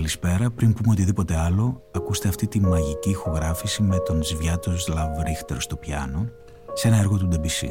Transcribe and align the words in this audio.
καλησπέρα. 0.00 0.50
Πριν 0.50 0.72
πούμε 0.72 0.92
οτιδήποτε 0.92 1.36
άλλο, 1.36 1.82
ακούστε 1.90 2.28
αυτή 2.28 2.46
τη 2.46 2.60
μαγική 2.60 3.10
ηχογράφηση 3.10 3.82
με 3.82 3.98
τον 3.98 4.22
Σβιάτος 4.22 4.88
Λαβρίχτερ 4.88 5.60
στο 5.60 5.76
πιάνο 5.76 6.28
σε 6.72 6.88
ένα 6.88 6.96
έργο 6.96 7.18
του 7.18 7.26
Ντεμπισί. 7.26 7.70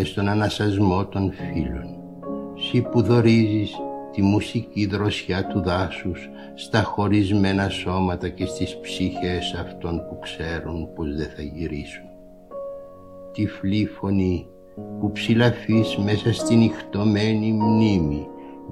Με 0.00 0.06
στον 0.06 0.28
ανασασμό 0.28 1.06
των 1.06 1.32
φίλων 1.32 1.98
Συ 2.54 2.82
που 2.82 3.02
δορίζεις 3.02 3.74
τη 4.12 4.22
μουσική 4.22 4.86
δροσιά 4.86 5.46
του 5.46 5.60
δάσους 5.60 6.28
στα 6.54 6.82
χωρισμένα 6.82 7.68
σώματα 7.68 8.28
και 8.28 8.46
στις 8.46 8.78
ψυχές 8.80 9.54
αυτών 9.60 10.06
που 10.08 10.18
ξέρουν 10.18 10.92
πως 10.94 11.16
δεν 11.16 11.28
θα 11.36 11.42
γυρίσουν. 11.42 12.04
Τυφλή 13.32 13.86
φωνή 13.86 14.46
που 15.00 15.12
ψηλαφείς 15.12 15.96
μέσα 15.96 16.32
στην 16.32 16.60
ηχτωμένη 16.60 17.52
μνήμη 17.52 18.26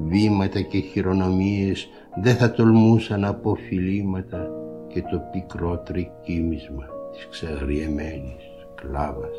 βήματα 0.08 0.60
και 0.60 0.78
χειρονομίες 0.78 1.88
δεν 2.22 2.34
θα 2.34 2.50
τολμούσαν 2.50 3.24
από 3.24 3.54
φιλήματα 3.54 4.50
και 4.88 5.02
το 5.02 5.22
πικρό 5.32 5.78
τρικύμισμα 5.78 6.86
της 7.12 7.28
ξεγριεμένης 7.30 8.44
κλάβας. 8.74 9.38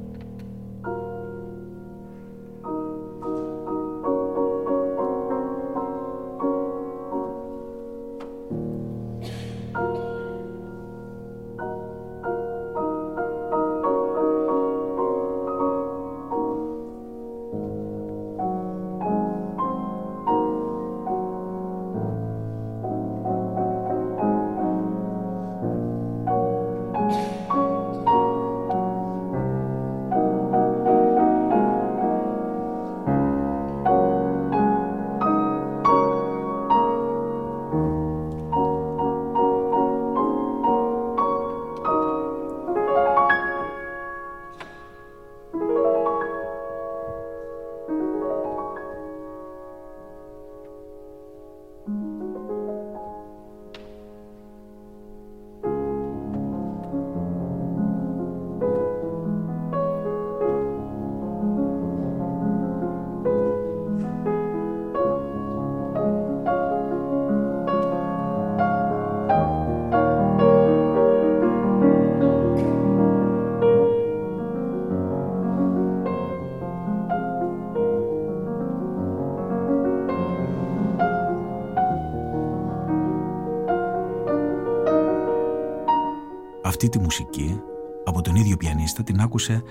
αυτή 86.71 86.89
τη 86.89 86.99
μουσική 86.99 87.61
από 88.03 88.21
τον 88.21 88.35
ίδιο 88.35 88.57
πιανίστα 88.57 89.03
την 89.03 89.21
άκουσε 89.21 89.63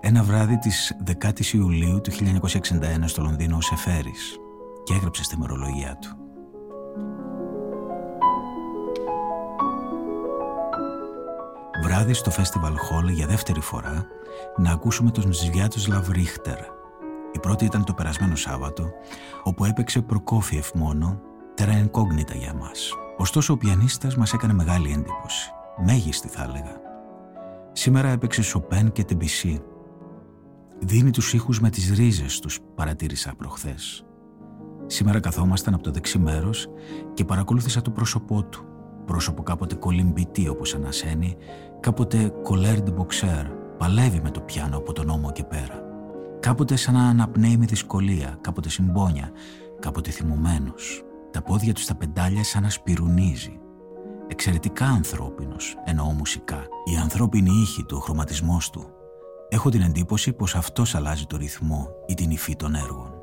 ένα 0.00 0.22
βράδυ 0.22 0.58
της 0.58 0.96
10ης 1.06 1.52
Ιουλίου 1.52 2.00
του 2.00 2.10
1961 2.12 2.16
στο 3.04 3.22
Λονδίνο 3.22 3.56
ο 3.56 3.60
Σεφέρης 3.60 4.36
και 4.84 4.94
έγραψε 4.94 5.24
στη 5.24 5.38
μερολογία 5.38 5.98
του. 6.00 6.16
Βράδυ 11.82 12.12
στο 12.12 12.32
Festival 12.36 12.72
Hall 12.72 13.12
για 13.12 13.26
δεύτερη 13.26 13.60
φορά 13.60 14.06
να 14.56 14.70
ακούσουμε 14.70 15.10
τον 15.10 15.32
Σβιάτος 15.32 15.86
Λαβρίχτερ. 15.86 16.58
Η 17.32 17.38
πρώτη 17.40 17.64
ήταν 17.64 17.84
το 17.84 17.94
περασμένο 17.94 18.36
Σάββατο, 18.36 18.90
όπου 19.42 19.64
έπαιξε 19.64 20.00
Προκόφιεφ 20.00 20.74
μόνο, 20.74 21.20
τέρα 21.54 21.88
για 22.34 22.54
μας. 22.54 22.92
Ωστόσο 23.16 23.52
ο 23.52 23.56
πιανίστας 23.56 24.16
μας 24.16 24.32
έκανε 24.32 24.52
μεγάλη 24.52 24.92
εντύπωση 24.92 25.52
μέγιστη 25.76 26.28
θα 26.28 26.42
έλεγα. 26.42 26.80
Σήμερα 27.72 28.08
έπαιξε 28.08 28.42
Σοπέν 28.42 28.92
και 28.92 29.04
Τεμπισί. 29.04 29.62
Δίνει 30.78 31.10
τους 31.10 31.34
ήχους 31.34 31.60
με 31.60 31.70
τις 31.70 31.90
ρίζες 31.90 32.38
τους, 32.38 32.60
παρατήρησα 32.74 33.34
προχθές. 33.36 34.04
Σήμερα 34.86 35.20
καθόμασταν 35.20 35.74
από 35.74 35.82
το 35.82 35.90
δεξί 35.90 36.18
μέρος 36.18 36.68
και 37.14 37.24
παρακολούθησα 37.24 37.82
το 37.82 37.90
πρόσωπό 37.90 38.44
του. 38.44 38.66
Πρόσωπο 39.06 39.42
κάποτε 39.42 39.74
κολυμπητή 39.74 40.48
όπως 40.48 40.74
ανασένει, 40.74 41.36
κάποτε 41.80 42.32
κολέρντ 42.42 42.90
μποξέρ, 42.90 43.46
παλεύει 43.78 44.20
με 44.20 44.30
το 44.30 44.40
πιάνο 44.40 44.76
από 44.76 44.92
τον 44.92 45.08
ώμο 45.08 45.32
και 45.32 45.44
πέρα. 45.44 45.82
Κάποτε 46.40 46.76
σαν 46.76 46.94
να 46.94 47.08
αναπνέει 47.08 47.56
με 47.56 47.64
δυσκολία, 47.64 48.38
κάποτε 48.40 48.68
συμπόνια, 48.68 49.30
κάποτε 49.78 50.10
θυμωμένος. 50.10 51.02
Τα 51.30 51.42
πόδια 51.42 51.72
του 51.72 51.80
στα 51.80 51.94
πεντάλια 51.94 52.44
σαν 52.44 52.62
να 52.62 52.70
σπυρουνίζει 52.70 53.61
εξαιρετικά 54.32 54.86
ανθρώπινος, 54.86 55.76
εννοώ 55.84 56.12
μουσικά. 56.12 56.66
Η 56.92 56.96
ανθρώπινη 56.96 57.50
ήχη 57.50 57.84
του, 57.84 57.96
ο 57.96 58.00
χρωματισμός 58.00 58.70
του. 58.70 58.86
Έχω 59.48 59.70
την 59.70 59.80
εντύπωση 59.80 60.32
πως 60.32 60.54
αυτός 60.54 60.94
αλλάζει 60.94 61.26
το 61.26 61.36
ρυθμό 61.36 61.88
ή 62.06 62.14
την 62.14 62.30
υφή 62.30 62.56
των 62.56 62.74
έργων. 62.74 63.21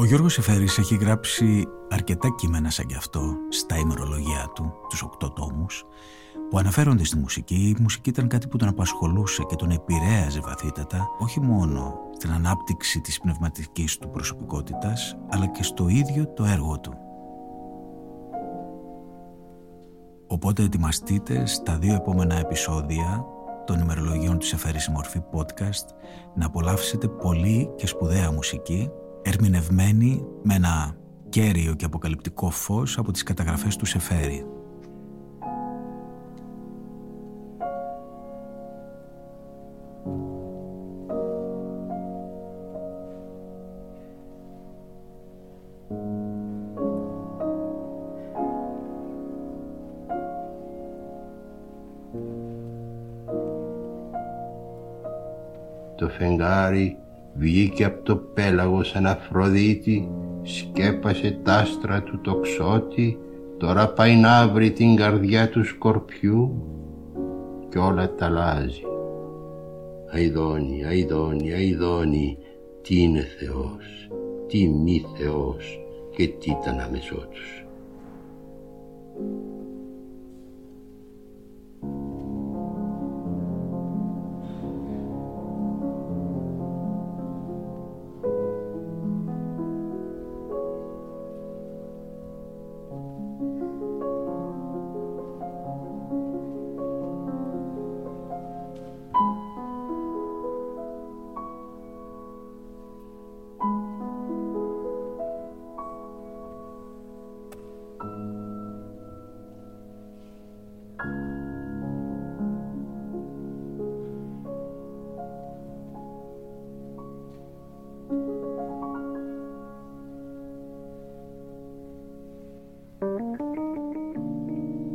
Ο 0.00 0.04
Γιώργος 0.04 0.38
Εφέρης 0.38 0.78
έχει 0.78 0.96
γράψει 0.96 1.68
αρκετά 1.88 2.28
κείμενα 2.36 2.70
σαν 2.70 2.86
κι 2.86 2.94
αυτό 2.94 3.36
στα 3.48 3.78
ημερολογία 3.78 4.50
του, 4.54 4.72
τους 4.88 5.02
οκτώ 5.02 5.30
τόμους, 5.30 5.84
που 6.50 6.58
αναφέρονται 6.58 7.04
στη 7.04 7.16
μουσική. 7.16 7.54
Η 7.54 7.76
μουσική 7.80 8.10
ήταν 8.10 8.28
κάτι 8.28 8.48
που 8.48 8.56
τον 8.56 8.68
απασχολούσε 8.68 9.42
και 9.48 9.54
τον 9.54 9.70
επηρέαζε 9.70 10.40
βαθύτατα, 10.40 11.08
όχι 11.18 11.40
μόνο 11.40 11.94
στην 12.16 12.32
ανάπτυξη 12.32 13.00
της 13.00 13.20
πνευματικής 13.20 13.98
του 13.98 14.10
προσωπικότητας, 14.10 15.18
αλλά 15.28 15.46
και 15.46 15.62
στο 15.62 15.88
ίδιο 15.88 16.28
το 16.28 16.44
έργο 16.44 16.80
του. 16.80 16.92
Οπότε 20.26 20.62
ετοιμαστείτε 20.62 21.46
στα 21.46 21.78
δύο 21.78 21.94
επόμενα 21.94 22.38
επεισόδια 22.38 23.24
των 23.66 23.80
ημερολογίων 23.80 24.38
της 24.38 24.52
Εφέρης 24.52 24.88
Μορφή 24.88 25.22
podcast 25.32 25.94
να 26.34 26.46
απολαύσετε 26.46 27.08
πολύ 27.08 27.70
και 27.76 27.86
σπουδαία 27.86 28.32
μουσική 28.32 28.90
ερμηνευμένη 29.28 30.24
με 30.42 30.54
ένα 30.54 30.96
κέριο 31.28 31.74
και 31.74 31.84
αποκαλυπτικό 31.84 32.50
φως 32.50 32.98
από 32.98 33.12
τις 33.12 33.22
καταγραφές 33.22 33.76
του 33.76 33.86
Σεφέρη. 33.86 34.46
Το 55.96 56.08
φεγγάρι 56.08 56.98
βγήκε 57.38 57.84
από 57.84 58.02
το 58.02 58.16
πέλαγο 58.16 58.82
σαν 58.82 59.06
Αφροδίτη, 59.06 60.08
σκέπασε 60.42 61.40
τ' 61.42 61.48
άστρα 61.48 62.02
του 62.02 62.20
τοξότη, 62.20 63.18
τώρα 63.56 63.88
πάει 63.92 64.16
να 64.16 64.48
βρει 64.48 64.70
την 64.70 64.96
καρδιά 64.96 65.48
του 65.48 65.64
σκορπιού 65.64 66.62
κι 67.68 67.78
όλα 67.78 68.14
τα 68.14 68.26
αλλάζει. 68.26 68.82
Αϊδόνι, 70.10 70.84
αϊδόνι, 70.84 71.52
αϊδόνι, 71.52 72.38
τι 72.82 73.02
είναι 73.02 73.20
Θεός, 73.38 74.08
τι 74.46 74.68
μη 74.68 75.04
Θεός 75.16 75.80
και 76.16 76.26
τι 76.26 76.50
ήταν 76.50 76.80
αμεσό 76.80 77.28
τους. 77.30 77.66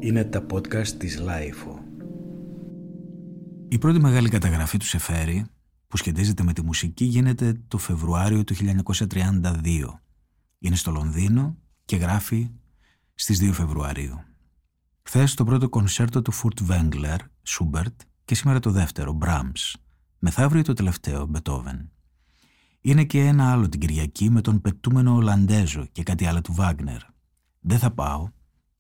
Είναι 0.04 0.24
τα 0.24 0.46
podcast 0.52 0.88
της 0.88 1.22
Lifeo. 1.22 1.80
Η 3.68 3.78
πρώτη 3.78 4.00
μεγάλη 4.00 4.30
καταγραφή 4.30 4.78
του 4.78 4.86
Σεφέρη, 4.86 5.46
που 5.88 5.98
σχετίζεται 5.98 6.44
με 6.44 6.54
τη 6.54 6.64
μουσική, 6.64 7.06
γίνεται 7.06 7.62
το 7.68 7.78
Φεβρουάριο 7.78 8.44
του 8.44 8.56
1932. 8.56 10.00
Είναι 10.60 10.76
στο 10.76 10.92
Λονδίνο 10.92 11.58
και 11.86 11.96
γράφει 11.96 12.50
στις 13.14 13.40
2 13.42 13.52
Φεβρουαρίου. 13.54 14.24
Χθες 15.04 15.34
το 15.34 15.44
πρώτο 15.44 15.70
κονσέρτο 15.70 16.22
του 16.22 16.32
Φουρτ 16.32 16.62
Βέγκλερ, 16.62 17.20
Σούμπερτ, 17.44 18.02
και 18.26 18.36
σήμερα 18.36 18.60
το 18.60 18.72
δεύτερο, 18.72 19.12
Μπράμς. 19.12 19.76
Μεθαύριο 20.20 20.62
το 20.64 20.74
τελευταίο, 20.74 21.26
Μπετόβεν. 21.26 21.92
Είναι 22.82 23.04
και 23.04 23.20
ένα 23.20 23.52
άλλο 23.52 23.70
την 23.70 23.80
Κυριακή 23.80 24.30
με 24.30 24.42
τον 24.42 24.62
πετούμενο 24.62 25.14
Ολλαντέζο 25.14 25.86
και 25.92 26.04
κάτι 26.04 26.26
άλλο 26.26 26.42
του 26.42 26.54
Βάγνερ. 26.54 27.02
Δεν 27.60 27.80
θα 27.80 27.92
πάω, 27.92 28.30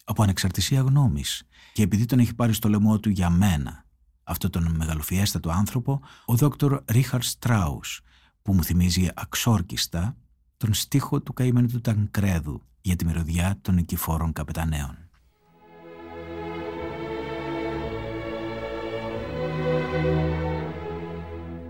από 0.03 0.23
ανεξαρτησία 0.23 0.81
γνώμης 0.81 1.43
και 1.73 1.83
επειδή 1.83 2.05
τον 2.05 2.19
έχει 2.19 2.35
πάρει 2.35 2.53
στο 2.53 2.69
λαιμό 2.69 2.99
του 2.99 3.09
για 3.09 3.29
μένα, 3.29 3.85
αυτό 4.23 4.49
τον 4.49 4.75
μεγαλοφιέστατο 4.75 5.49
άνθρωπο, 5.49 6.01
ο 6.25 6.35
δόκτωρ 6.35 6.81
Ρίχαρ 6.85 7.21
Στράους, 7.21 8.01
που 8.41 8.53
μου 8.53 8.63
θυμίζει 8.63 9.07
αξόρκιστα 9.13 10.17
τον 10.57 10.73
στίχο 10.73 11.21
του 11.21 11.33
καημένου 11.33 11.67
του 11.67 11.81
Τανκρέδου 11.81 12.61
για 12.81 12.95
τη 12.95 13.05
μυρωδιά 13.05 13.57
των 13.61 13.75
νικηφόρων 13.75 14.33
καπεταναίων. 14.33 14.97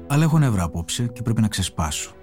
Αλλά 0.08 0.24
έχω 0.24 0.40
νεύρα 0.40 0.64
απόψε 0.64 1.08
και 1.08 1.22
πρέπει 1.22 1.42
να 1.42 1.48
ξεσπάσω. 1.48 2.14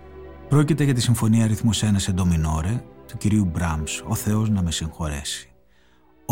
Πρόκειται 0.49 0.85
για 0.85 0.95
τη 0.95 1.01
συμφωνία 1.01 1.45
αριθμός 1.45 1.83
1 1.85 1.93
σε 1.97 2.13
ντομινόρε 2.13 2.85
του 3.07 3.17
κυρίου 3.17 3.45
Μπράμς, 3.45 4.03
ο 4.07 4.15
Θεός 4.15 4.49
να 4.49 4.63
με 4.63 4.71
συγχωρέσει. 4.71 5.50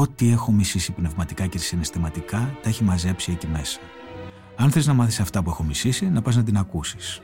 Ό,τι 0.00 0.32
έχω 0.32 0.52
μισήσει 0.52 0.92
πνευματικά 0.92 1.46
και 1.46 1.58
συναισθηματικά 1.58 2.58
τα 2.62 2.68
έχει 2.68 2.84
μαζέψει 2.84 3.32
εκεί 3.32 3.46
μέσα. 3.46 3.80
Αν 4.56 4.70
θες 4.70 4.86
να 4.86 4.92
μάθεις 4.92 5.20
αυτά 5.20 5.42
που 5.42 5.50
έχω 5.50 5.62
μισήσει, 5.62 6.08
να 6.08 6.22
πας 6.22 6.36
να 6.36 6.42
την 6.42 6.56
ακούσεις. 6.56 7.20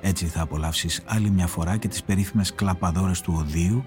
Έτσι 0.00 0.26
θα 0.26 0.42
απολαύσεις 0.42 1.02
άλλη 1.04 1.30
μια 1.30 1.46
φορά 1.46 1.76
και 1.76 1.88
τις 1.88 2.02
περίφημες 2.02 2.54
κλαπαδόρες 2.54 3.20
του 3.20 3.34
οδείου 3.36 3.84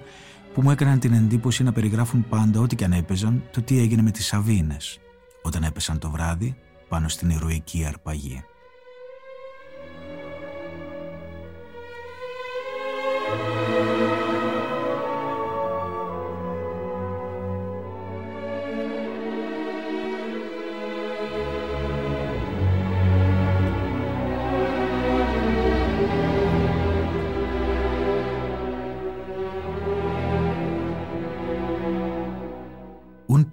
που 0.54 0.62
μου 0.62 0.72
έκαναν 0.72 1.00
την 1.00 1.14
εντύπωση 1.14 1.64
να 1.64 1.72
περιγράφουν 1.72 2.26
πάντα 2.30 2.60
ό,τι 2.60 2.76
και 2.76 2.84
αν 2.84 2.92
έπαιζαν 2.92 3.44
το 3.52 3.62
τι 3.62 3.80
έγινε 3.80 4.02
με 4.02 4.12
τις 4.12 4.26
Σαβίνες 4.26 5.00
όταν 5.42 5.64
έπεσαν 5.64 6.00
το 6.00 6.10
βράδυ 6.10 6.56
πάνω 6.88 7.08
στην 7.08 7.30
ηρωική 7.30 7.86
αρπαγή. 7.86 8.44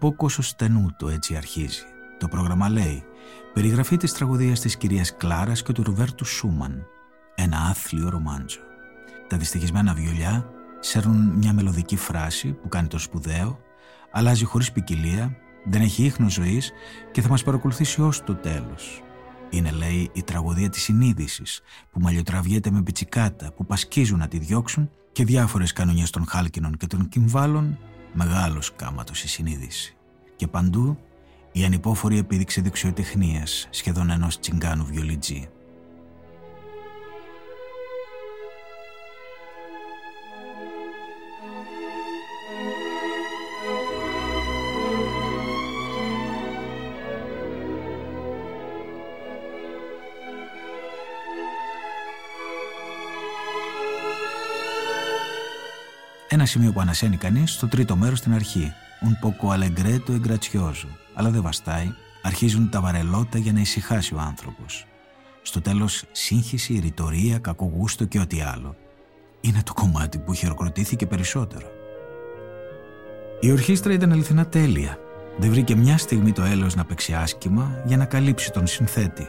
Poco 0.06 0.28
sostenuto 0.28 1.10
έτσι 1.10 1.36
αρχίζει. 1.36 1.84
Το 2.18 2.28
πρόγραμμα 2.28 2.68
λέει 2.68 3.04
περιγραφή 3.52 3.96
της 3.96 4.12
τραγωδίας 4.12 4.60
της 4.60 4.76
κυρίας 4.76 5.16
Κλάρας 5.16 5.62
και 5.62 5.72
του 5.72 5.82
Ρουβέρτου 5.82 6.24
Σούμαν. 6.24 6.86
Ένα 7.34 7.58
άθλιο 7.58 8.08
ρομάντζο. 8.08 8.60
Τα 9.28 9.36
δυστυχισμένα 9.36 9.94
βιολιά 9.94 10.50
σέρνουν 10.80 11.32
μια 11.36 11.52
μελωδική 11.52 11.96
φράση 11.96 12.52
που 12.52 12.68
κάνει 12.68 12.88
το 12.88 12.98
σπουδαίο, 12.98 13.58
αλλάζει 14.12 14.44
χωρίς 14.44 14.72
ποικιλία, 14.72 15.36
δεν 15.64 15.82
έχει 15.82 16.04
ίχνος 16.04 16.32
ζωής 16.32 16.72
και 17.12 17.22
θα 17.22 17.28
μας 17.28 17.42
παρακολουθήσει 17.42 18.02
ως 18.02 18.24
το 18.24 18.34
τέλος. 18.34 19.02
Είναι, 19.50 19.70
λέει, 19.70 20.10
η 20.12 20.22
τραγωδία 20.22 20.68
της 20.68 20.82
συνείδησης 20.82 21.60
που 21.90 22.00
μαλλιοτραβιέται 22.00 22.70
με 22.70 22.82
πιτσικάτα 22.82 23.52
που 23.52 23.66
πασκίζουν 23.66 24.18
να 24.18 24.28
τη 24.28 24.38
διώξουν 24.38 24.90
και 25.12 25.24
διάφορες 25.24 25.72
κανονιές 25.72 26.10
των 26.10 26.26
χάλκινων 26.26 26.76
και 26.76 26.86
των 26.86 27.08
κυμβάλων, 27.08 27.78
μεγάλος 28.12 28.72
κάματος 28.76 29.22
η 29.22 29.28
συνείδηση 29.28 29.95
και 30.36 30.46
παντού 30.46 30.98
η 31.52 31.64
ανυπόφορη 31.64 32.18
επίδειξη 32.18 32.60
δεξιοτεχνίας 32.60 33.68
σχεδόν 33.70 34.10
ενός 34.10 34.40
τσιγκάνου 34.40 34.84
βιολιτζή. 34.84 35.48
Ένα 56.28 56.46
σημείο 56.46 56.72
που 56.72 56.80
ανασένει 56.80 57.16
κανείς 57.16 57.52
στο 57.52 57.68
τρίτο 57.68 57.96
μέρος 57.96 58.18
στην 58.18 58.34
αρχή, 58.34 58.72
un 59.00 59.18
poco 59.20 59.50
allegretto 59.50 60.12
e 60.12 60.18
grazioso. 60.18 60.88
Αλλά 61.14 61.30
δεν 61.30 61.42
βαστάει. 61.42 61.94
Αρχίζουν 62.22 62.70
τα 62.70 62.80
βαρελότα 62.80 63.38
για 63.38 63.52
να 63.52 63.60
ησυχάσει 63.60 64.14
ο 64.14 64.18
άνθρωπος. 64.18 64.86
Στο 65.42 65.60
τέλος 65.60 66.04
σύγχυση, 66.12 66.78
ρητορία, 66.78 67.38
κακογούστο 67.38 68.04
και 68.04 68.18
ό,τι 68.18 68.40
άλλο. 68.40 68.76
Είναι 69.40 69.62
το 69.64 69.72
κομμάτι 69.74 70.18
που 70.18 70.34
χειροκροτήθηκε 70.34 71.06
περισσότερο. 71.06 71.66
Η 73.40 73.52
ορχήστρα 73.52 73.92
ήταν 73.92 74.12
αληθινά 74.12 74.46
τέλεια. 74.46 74.98
Δεν 75.38 75.50
βρήκε 75.50 75.76
μια 75.76 75.98
στιγμή 75.98 76.32
το 76.32 76.42
έλεος 76.42 76.74
να 76.74 76.84
παίξει 76.84 77.14
άσχημα 77.14 77.82
για 77.84 77.96
να 77.96 78.04
καλύψει 78.04 78.52
τον 78.52 78.66
συνθέτη. 78.66 79.28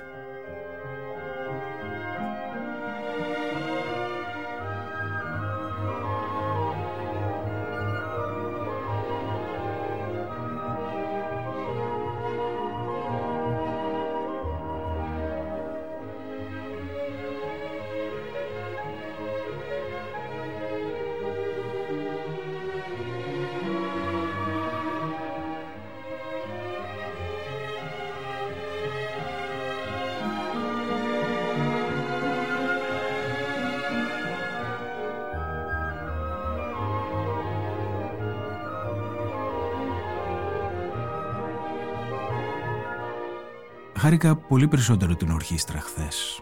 Χάρηκα 43.97 44.35
πολύ 44.35 44.67
περισσότερο 44.67 45.15
την 45.15 45.31
ορχήστρα 45.31 45.79
χθες. 45.79 46.41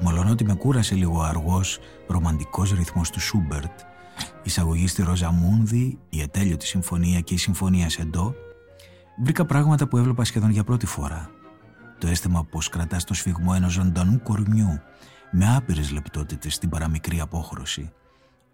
Μολονότι 0.00 0.44
με 0.44 0.54
κούρασε 0.54 0.94
λίγο 0.94 1.18
ο 1.18 1.22
αργός 1.22 1.78
ρομαντικός 2.06 2.72
ρυθμός 2.72 3.10
του 3.10 3.20
Σούμπερτ, 3.20 3.80
η 3.80 4.42
εισαγωγή 4.42 4.86
στη 4.86 5.02
Ροζαμούνδη, 5.02 5.98
η 6.08 6.20
ετέλειωτη 6.20 6.66
συμφωνία 6.66 7.20
και 7.20 7.34
η 7.34 7.36
συμφωνία 7.36 7.90
Σεντό, 7.90 8.34
βρήκα 9.22 9.44
πράγματα 9.44 9.88
που 9.88 9.96
έβλεπα 9.96 10.24
σχεδόν 10.24 10.50
για 10.50 10.64
πρώτη 10.64 10.86
φορά. 10.86 11.30
Το 11.98 12.06
αίσθημα 12.06 12.44
πως 12.44 12.68
κρατάς 12.68 13.04
το 13.04 13.14
σφιγμό 13.14 13.52
ενός 13.54 13.72
ζωντανού 13.72 14.22
κορμιού 14.22 14.80
με 15.30 15.54
άπειρες 15.56 15.90
λεπτότητες 15.90 16.54
στην 16.54 16.68
παραμικρή 16.68 17.20
απόχρωση. 17.20 17.92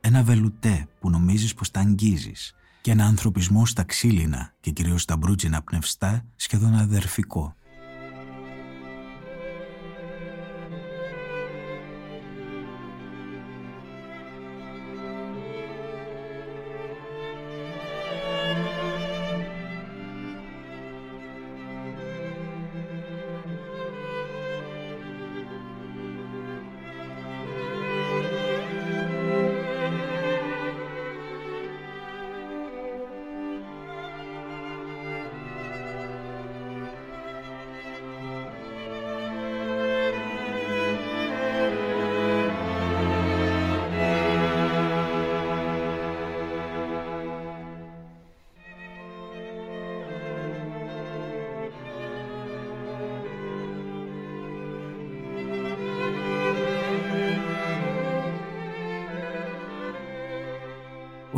Ένα 0.00 0.22
βελουτέ 0.22 0.88
που 1.00 1.10
νομίζεις 1.10 1.54
πως 1.54 1.70
τα 1.70 1.80
αγγίζεις 1.80 2.54
και 2.80 2.90
ένα 2.90 3.04
ανθρωπισμό 3.04 3.66
στα 3.66 3.82
ξύλινα 3.82 4.52
και 4.60 4.70
κυρίως 4.70 5.02
στα 5.02 5.16
μπρούτζινα 5.16 5.62
πνευστά 5.62 6.24
σχεδόν 6.36 6.74
αδερφικό. 6.74 7.54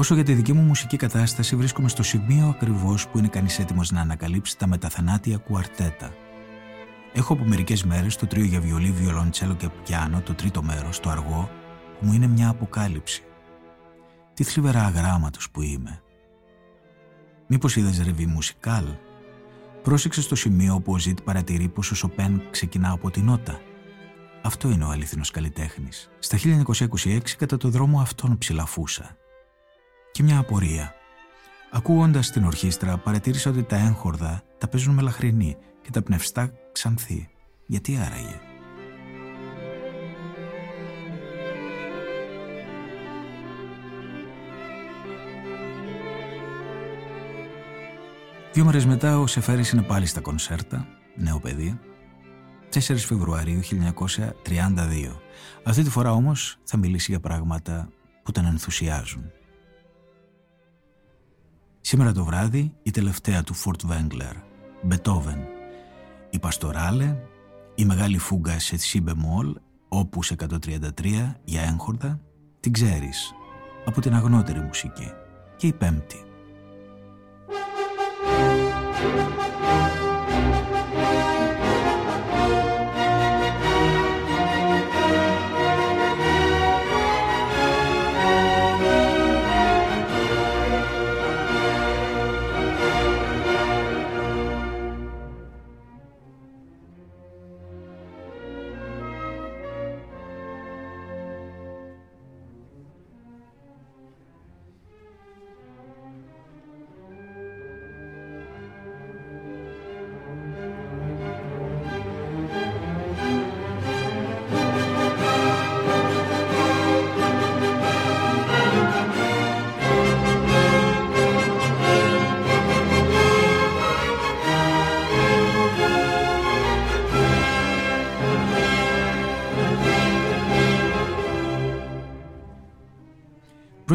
Όσο 0.02 0.14
για 0.14 0.24
τη 0.24 0.32
δική 0.32 0.52
μου 0.52 0.62
μουσική 0.62 0.96
κατάσταση, 0.96 1.56
βρίσκομαι 1.56 1.88
στο 1.88 2.02
σημείο 2.02 2.48
ακριβώς 2.48 3.08
που 3.08 3.18
είναι 3.18 3.28
κανείς 3.28 3.58
έτοιμος 3.58 3.90
να 3.90 4.00
ανακαλύψει 4.00 4.58
τα 4.58 4.66
μεταθανάτια 4.66 5.36
κουαρτέτα. 5.36 6.12
Έχω 7.12 7.32
από 7.32 7.44
μερικές 7.44 7.84
μέρες 7.84 8.16
το 8.16 8.26
τρίο 8.26 8.44
για 8.44 8.60
βιολί, 8.60 8.90
βιολοντσέλο 8.90 9.54
και 9.54 9.68
πιάνο, 9.84 10.20
το 10.20 10.34
τρίτο 10.34 10.62
μέρος, 10.62 11.00
το 11.00 11.10
αργό, 11.10 11.50
που 11.98 12.06
μου 12.06 12.12
είναι 12.12 12.26
μια 12.26 12.48
αποκάλυψη. 12.48 13.22
Τι 14.34 14.44
θλιβερά 14.44 14.84
αγράμματος 14.84 15.50
που 15.50 15.62
είμαι. 15.62 16.02
Μήπως 17.46 17.76
είδες 17.76 18.02
ρεβί 18.02 18.26
μουσικάλ; 18.26 18.84
Πρόσεξε 19.82 20.22
στο 20.22 20.34
σημείο 20.34 20.80
που 20.80 20.92
ο 20.92 20.98
Ζήτ 20.98 21.20
παρατηρεί 21.20 21.68
πως 21.68 21.90
ο 21.90 21.94
Σοπέν 21.94 22.42
ξεκινά 22.50 22.90
από 22.90 23.10
την 23.10 23.24
νότα. 23.24 23.60
Αυτό 24.42 24.70
είναι 24.70 24.84
ο 24.84 24.88
αλήθινο 24.88 25.22
καλλιτέχνης. 25.32 26.10
Στα 26.18 26.36
1926 26.36 27.36
κατά 27.38 27.56
το 27.56 27.68
δρόμο 27.68 28.00
αυτόν 28.00 28.38
ψηλαφούσα 28.38 29.16
και 30.12 30.22
μια 30.22 30.38
απορία. 30.38 30.94
Ακούγοντας 31.70 32.30
την 32.30 32.44
ορχήστρα 32.44 32.96
παρατήρησα 32.96 33.50
ότι 33.50 33.62
τα 33.62 33.76
έγχορδα 33.76 34.42
τα 34.58 34.68
παίζουν 34.68 34.94
με 34.94 35.02
λαχρινή 35.02 35.56
και 35.82 35.90
τα 35.90 36.02
πνευστά 36.02 36.50
ξανθή. 36.72 37.28
Γιατί 37.66 37.96
άραγε; 37.96 38.40
Δύο 48.52 48.64
μέρες 48.64 48.86
μετά 48.86 49.18
ο 49.18 49.26
Σεφέρης 49.26 49.70
είναι 49.70 49.82
πάλι 49.82 50.06
στα 50.06 50.20
κονσέρτα, 50.20 50.86
νέο 51.16 51.40
παιδί, 51.40 51.80
4 52.74 52.78
Φεβρουαρίου 52.96 53.60
1932. 53.60 55.20
Αυτή 55.64 55.82
τη 55.82 55.90
φορά 55.90 56.12
όμως 56.12 56.58
θα 56.64 56.76
μιλήσει 56.76 57.10
για 57.10 57.20
πράγματα 57.20 57.88
που 58.22 58.32
τον 58.32 58.44
ενθουσιάζουν. 58.44 59.32
Σήμερα 61.84 62.12
το 62.12 62.24
βράδυ 62.24 62.72
η 62.82 62.90
τελευταία 62.90 63.42
του 63.42 63.54
Φουρτ 63.54 63.80
Βέγκλερ, 63.84 64.34
Μπετόβεν, 64.82 65.38
η 66.30 66.38
Παστοράλε, 66.38 67.16
η 67.74 67.84
Μεγάλη 67.84 68.18
Φούγκα 68.18 68.58
σε 68.58 68.76
Σι 68.76 69.00
Μπεμόλ, 69.00 69.54
όπους 69.88 70.32
133 70.38 71.36
για 71.44 71.62
έγχορδα, 71.62 72.20
την 72.60 72.72
ξέρεις, 72.72 73.32
από 73.84 74.00
την 74.00 74.14
αγνότερη 74.14 74.60
μουσική 74.60 75.12
και 75.56 75.66
η 75.66 75.72
πέμπτη. 75.72 76.24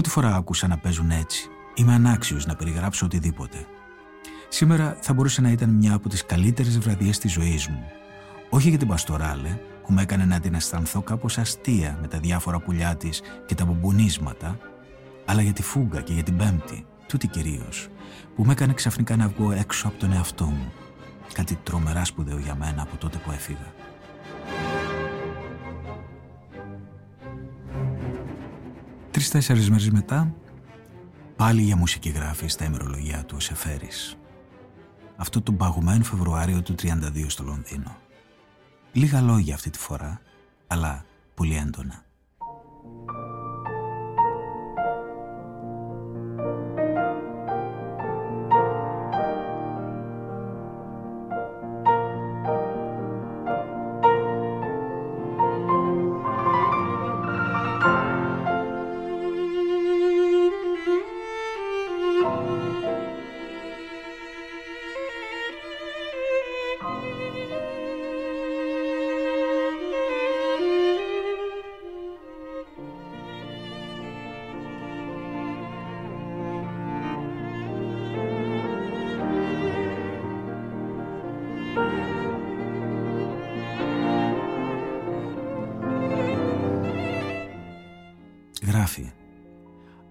Πρώτη 0.08 0.20
φορά 0.22 0.38
άκουσα 0.38 0.68
να 0.68 0.78
παίζουν 0.78 1.12
έτσι. 1.12 1.50
Είμαι 1.74 1.94
ανάξιος 1.94 2.46
να 2.46 2.56
περιγράψω 2.56 3.06
οτιδήποτε. 3.06 3.66
Σήμερα 4.48 4.98
θα 5.02 5.14
μπορούσε 5.14 5.42
να 5.42 5.50
ήταν 5.50 5.70
μια 5.70 5.94
από 5.94 6.10
τις 6.10 6.26
καλύτερες 6.26 6.80
βραδιές 6.80 7.18
της 7.18 7.32
ζωής 7.32 7.68
μου. 7.68 7.84
Όχι 8.50 8.70
για 8.70 8.78
την 8.78 8.88
Παστοράλε, 8.88 9.60
που 9.86 9.94
με 9.94 10.02
έκανε 10.02 10.26
να 10.26 10.40
την 10.40 10.54
αισθανθώ 10.54 11.02
κάπως 11.02 11.38
αστεία 11.38 11.98
με 12.02 12.08
τα 12.08 12.20
διάφορα 12.20 12.60
πουλιά 12.60 12.96
της 12.96 13.22
και 13.46 13.56
τα 13.56 13.66
μπουμπουνίσματα, 13.66 14.58
αλλά 15.26 15.42
για 15.42 15.54
τη 15.54 15.62
φούγκα 15.62 16.02
και 16.02 16.14
για 16.14 16.24
την 16.24 16.38
πέμπτη, 16.38 16.86
τούτη 17.08 17.28
κυρίως, 17.28 17.88
που 18.36 18.46
με 18.46 18.52
έκανε 18.52 18.74
ξαφνικά 18.74 19.16
να 19.16 19.28
βγω 19.28 19.52
έξω 19.52 19.88
από 19.88 19.98
τον 19.98 20.14
εαυτό 20.14 20.46
μου. 20.46 20.72
Κάτι 21.34 21.60
τρομερά 21.64 22.06
σπουδαίο 22.06 22.38
για 22.38 22.56
μένα 22.56 22.82
από 22.82 22.98
τότε 22.98 23.18
που 23.18 23.32
έφυγα. 23.32 23.74
Τρεις-τέσσερις 29.18 29.70
μέρες 29.70 29.90
μετά, 29.90 30.36
πάλι 31.36 31.62
για 31.62 31.76
μουσική 31.76 32.10
γράφει 32.10 32.48
στα 32.48 32.66
ημερολογιά 32.66 33.24
του 33.26 33.36
ο 33.38 33.40
Σεφέρης. 33.40 34.18
Αυτό 35.16 35.42
τον 35.42 35.58
παγωμένο 35.58 36.04
Φεβρουάριο 36.04 36.62
του 36.62 36.76
32 36.82 37.26
στο 37.28 37.44
Λονδίνο. 37.44 37.98
Λίγα 38.92 39.22
λόγια 39.22 39.54
αυτή 39.54 39.70
τη 39.70 39.80
φορά, 39.80 40.22
αλλά 40.68 41.06
πολύ 41.34 41.56
έντονα. 41.56 42.04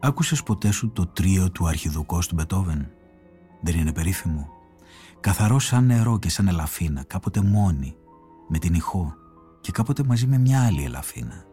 «Άκουσες 0.06 0.42
ποτέ 0.42 0.70
σου 0.70 0.90
το 0.90 1.06
τρίο 1.06 1.50
του 1.50 1.66
αρχιδουκός 1.66 2.28
του 2.28 2.34
Μπετόβεν» 2.34 2.90
Δεν 3.60 3.78
είναι 3.78 3.92
περίφημο. 3.92 4.48
Καθαρό 5.20 5.58
σαν 5.58 5.86
νερό 5.86 6.18
και 6.18 6.28
σαν 6.28 6.48
ελαφίνα, 6.48 7.02
κάποτε 7.02 7.40
μόνη, 7.40 7.96
με 8.48 8.58
την 8.58 8.74
ηχό 8.74 9.14
και 9.60 9.72
κάποτε 9.72 10.04
μαζί 10.04 10.26
με 10.26 10.38
μια 10.38 10.64
άλλη 10.66 10.84
ελαφίνα. 10.84 11.44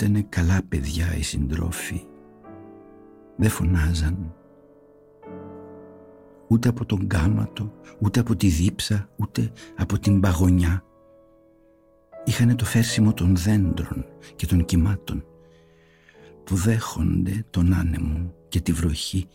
Ήτανε 0.00 0.26
καλά 0.28 0.60
παιδιά 0.68 1.16
οι 1.16 1.22
συντρόφοι. 1.22 2.06
Δεν 3.36 3.50
φωνάζαν. 3.50 4.34
Ούτε 6.48 6.68
από 6.68 6.84
τον 6.84 7.06
κάματο, 7.06 7.72
ούτε 7.98 8.20
από 8.20 8.36
τη 8.36 8.48
δίψα, 8.48 9.08
ούτε 9.16 9.52
από 9.76 9.98
την 9.98 10.20
παγωνιά. 10.20 10.84
Είχανε 12.24 12.54
το 12.54 12.64
φέρσιμο 12.64 13.14
των 13.14 13.36
δέντρων 13.36 14.06
και 14.36 14.46
των 14.46 14.64
κυμάτων 14.64 15.24
που 16.44 16.54
δέχονται 16.54 17.44
τον 17.50 17.72
άνεμο 17.72 18.34
και 18.48 18.60
τη 18.60 18.72
βροχή, 18.72 19.28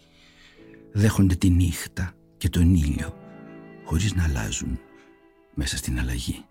δέχονται 0.92 1.36
τη 1.36 1.50
νύχτα 1.50 2.14
και 2.38 2.50
τον 2.50 2.74
ήλιο 2.74 3.14
χωρίς 3.86 4.16
να 4.16 4.24
αλλάζουν 4.24 4.80
μέσα 5.54 5.78
στην 5.78 6.00
αλλαγή. 6.00 6.46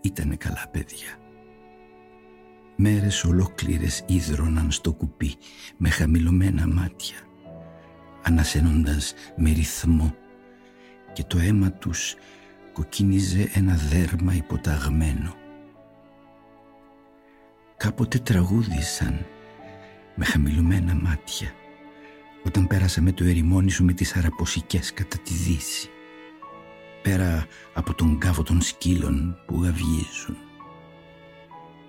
Ήτανε 0.00 0.36
καλά 0.36 0.68
παιδιά. 0.70 1.25
Μέρες 2.76 3.24
ολόκληρες 3.24 4.04
ίδρωναν 4.06 4.70
στο 4.70 4.92
κουπί 4.92 5.34
με 5.76 5.88
χαμηλωμένα 5.88 6.66
μάτια 6.66 7.16
ανασένοντας 8.22 9.14
με 9.36 9.50
ρυθμό 9.50 10.14
και 11.12 11.24
το 11.24 11.38
αίμα 11.38 11.72
τους 11.72 12.14
κοκκίνιζε 12.72 13.50
ένα 13.54 13.74
δέρμα 13.74 14.34
υποταγμένο. 14.34 15.34
Κάποτε 17.76 18.18
τραγούδισαν 18.18 19.26
με 20.14 20.24
χαμηλωμένα 20.24 20.94
μάτια 20.94 21.52
όταν 22.44 22.66
πέρασαμε 22.66 23.12
το 23.12 23.24
ερημόνι 23.24 23.70
σου 23.70 23.84
με 23.84 23.92
τις 23.92 24.16
αραποσικές 24.16 24.92
κατά 24.92 25.18
τη 25.18 25.32
δύση 25.32 25.90
πέρα 27.02 27.46
από 27.74 27.94
τον 27.94 28.18
κάβο 28.18 28.42
των 28.42 28.60
σκύλων 28.60 29.36
που 29.46 29.62
γαβγίζουν 29.62 30.36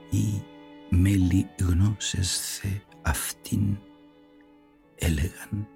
ή 0.10 0.44
μέλη 0.90 1.50
γνώσες 1.60 2.40
θε 2.40 2.70
αυτήν 3.02 3.78
έλεγαν 4.96 5.68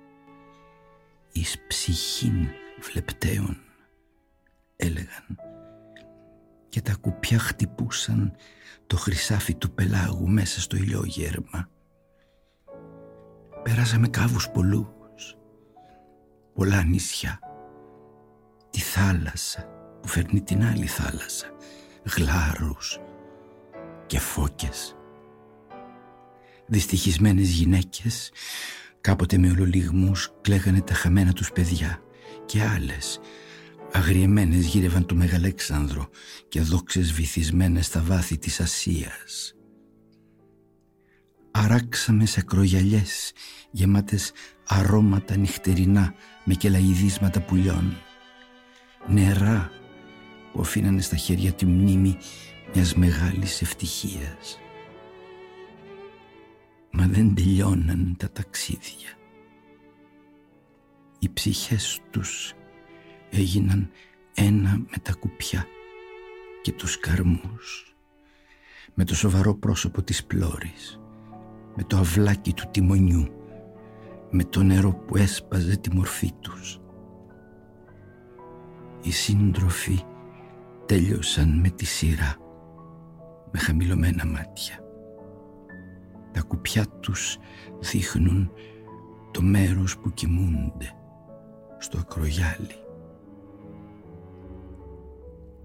εις 1.32 1.58
ψυχήν 1.68 2.48
βλεπτέων 2.82 3.58
έλεγαν. 4.76 5.40
Και 6.70 6.82
τα 6.82 6.96
κουπιά 7.02 7.40
χτυπούσαν 7.40 8.36
το 8.88 8.98
χρυσάφι 8.98 9.56
του 9.56 9.72
πελάγου 9.72 10.30
μέσα 10.30 10.62
στο 10.62 10.76
ηλιόγερμα. 10.76 11.70
Πέρασαμε 13.64 14.08
κάβους 14.08 14.50
πολλούς, 14.50 15.38
πολλά 16.54 16.84
νησιά, 16.84 17.40
τη 18.70 18.80
θάλασσα 18.80 19.68
που 20.02 20.08
φέρνει 20.08 20.42
την 20.42 20.64
άλλη 20.64 20.88
θάλασσα, 20.88 21.48
γλάρους 22.16 23.00
και 24.06 24.20
φώκες 24.20 24.96
δυστυχισμένες 26.72 27.50
γυναίκες 27.50 28.32
κάποτε 29.02 29.38
με 29.38 29.50
ολολιγμούς 29.50 30.32
κλαίγανε 30.42 30.82
τα 30.82 30.94
χαμένα 30.94 31.34
τους 31.34 31.52
παιδιά 31.52 32.02
και 32.46 32.64
άλλες 32.64 33.20
αγριεμένες 33.92 34.66
γύρευαν 34.66 35.06
το 35.06 35.16
Μεγαλέξανδρο 35.16 36.10
και 36.50 36.62
δόξες 36.62 37.12
βυθισμένες 37.12 37.86
στα 37.86 38.02
βάθη 38.02 38.38
της 38.38 38.60
Ασίας. 38.60 39.56
Αράξαμε 41.52 42.26
σε 42.26 42.40
ακρογιαλιές 42.40 43.32
γεμάτες 43.72 44.32
αρώματα 44.68 45.36
νυχτερινά 45.36 46.14
με 46.44 46.54
κελαϊδίσματα 46.54 47.42
πουλιών. 47.42 47.98
Νερά 49.08 49.72
που 50.54 50.62
αφήνανε 50.62 51.02
στα 51.02 51.16
χέρια 51.16 51.52
τη 51.52 51.66
μνήμη 51.66 52.18
μιας 52.74 52.96
μεγάλης 52.96 53.62
ευτυχίας 53.62 54.61
μα 56.92 57.08
δεν 57.08 57.36
τελειώναν 57.36 58.16
τα 58.18 58.32
ταξίδια. 58.32 59.10
Οι 61.20 61.30
ψυχές 61.30 62.00
τους 62.10 62.54
έγιναν 63.30 63.90
ένα 64.36 64.78
με 64.78 64.98
τα 65.02 65.14
κουπιά 65.14 65.66
και 66.62 66.72
τους 66.72 67.00
καρμούς 67.00 67.96
με 68.94 69.04
το 69.04 69.16
σοβαρό 69.16 69.56
πρόσωπο 69.56 70.02
της 70.04 70.26
πλώρης 70.26 71.00
με 71.76 71.84
το 71.84 71.98
αυλάκι 71.98 72.54
του 72.54 72.70
τιμονιού 72.72 73.28
με 74.30 74.44
το 74.44 74.64
νερό 74.64 74.94
που 74.94 75.18
έσπαζε 75.18 75.78
τη 75.78 75.96
μορφή 75.96 76.32
τους 76.32 76.82
οι 79.02 79.12
σύντροφοι 79.12 80.00
τέλειωσαν 80.86 81.60
με 81.60 81.70
τη 81.70 81.86
σειρά 81.86 82.36
με 83.52 83.60
χαμηλωμένα 83.60 84.26
μάτια 84.26 84.81
τα 86.32 86.42
κουπιά 86.42 86.86
τους 87.00 87.38
δείχνουν 87.80 88.52
το 89.32 89.42
μέρος 89.42 89.98
που 89.98 90.14
κοιμούνται 90.14 90.96
στο 91.78 91.98
ακρογιάλι 91.98 92.82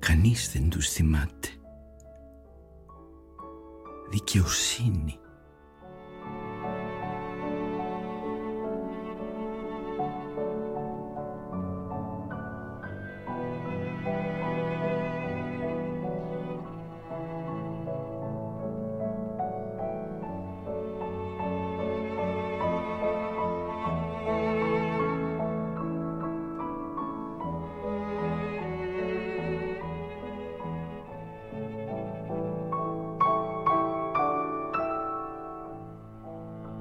Κανείς 0.07 0.53
δεν 0.53 0.69
τους 0.69 0.89
θυμάται. 0.89 1.49
Δικαιοσύνη. 4.11 5.19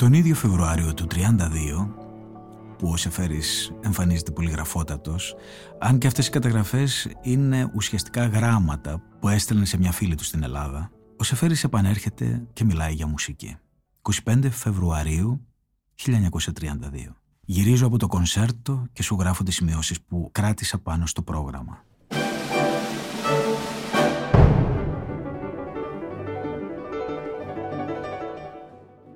Τον 0.06 0.14
ίδιο 0.14 0.36
Φεβρουάριο 0.36 0.94
του 0.94 1.08
32, 1.12 1.90
που 2.78 2.90
ο 2.90 2.98
Σεφέρης 2.98 3.72
εμφανίζεται 3.82 4.32
πολυγραφότατος, 4.32 5.36
αν 5.80 5.98
και 5.98 6.08
αυτές 6.08 6.28
οι 6.28 6.30
καταγραφές 6.30 7.10
είναι 7.22 7.72
ουσιαστικά 7.76 8.26
γράμματα 8.26 9.02
που 9.20 9.28
έστελνε 9.28 9.66
σε 9.66 9.78
μια 9.78 9.92
φίλη 9.92 10.16
του 10.16 10.24
στην 10.24 10.44
Ελλάδα, 10.44 10.92
ο 11.18 11.24
Σεφέρης 11.24 11.64
επανέρχεται 11.64 12.48
και 12.54 12.64
μιλάει 12.64 12.94
για 12.94 13.08
μουσική. 13.08 13.58
25 14.26 14.50
Φεβρουαρίου 14.52 15.48
1932. 16.06 16.12
Γυρίζω 17.42 17.88
από 17.88 17.98
το 17.98 18.08
κονσέρτο 18.08 18.86
και 18.94 19.04
σου 19.04 19.18
γράφω 19.20 19.44
τις 19.44 19.56
σημειώσεις 19.56 20.02
που 20.02 20.30
κράτησα 20.32 20.80
πάνω 20.80 21.06
στο 21.06 21.22
πρόγραμμα. 21.22 21.84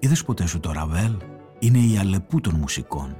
Είδες 0.09 0.23
ποτέ 0.23 0.45
σου 0.45 0.59
το 0.59 0.71
Ραβέλ; 0.71 1.17
Είναι 1.59 1.77
η 1.77 1.97
αλεπού 1.97 2.41
των 2.41 2.55
μουσικών. 2.55 3.15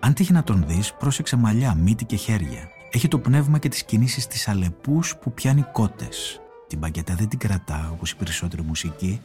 Αν 0.00 0.14
τύχει 0.14 0.32
να 0.32 0.42
τον 0.42 0.64
δεις, 0.66 0.94
πρόσεξε 0.94 1.36
μαλλιά, 1.36 1.74
μύτη 1.74 2.04
και 2.04 2.16
χέρια. 2.16 2.68
Έχει 2.90 3.08
το 3.08 3.18
πνεύμα 3.18 3.58
και 3.58 3.68
τις 3.68 3.84
κινήσεις 3.84 4.26
της 4.26 4.48
αλεπούς 4.48 5.16
που 5.16 5.32
πιάνει 5.32 5.64
κότες. 5.72 6.40
Την 6.66 6.78
μπαγκέτα 6.78 7.14
δεν 7.14 7.28
την 7.28 7.38
κρατά 7.38 7.90
όπως 7.92 8.10
η 8.10 8.16
περισσότερη 8.16 8.62
μουσική, 8.62 9.20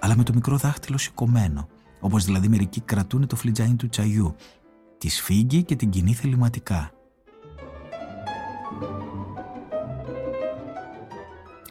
αλλά 0.00 0.16
με 0.16 0.22
το 0.22 0.32
μικρό 0.34 0.56
δάχτυλο 0.56 0.98
σηκωμένο, 0.98 1.68
όπως 2.00 2.24
δηλαδή 2.24 2.48
μερικοί 2.48 2.80
κρατούν 2.80 3.26
το 3.26 3.36
φλιτζάνι 3.36 3.74
του 3.74 3.88
τσαγιού. 3.88 4.36
Τη 4.98 5.08
σφίγγει 5.08 5.62
και 5.62 5.76
την 5.76 5.90
κινεί 5.90 6.14
θεληματικά. 6.14 6.90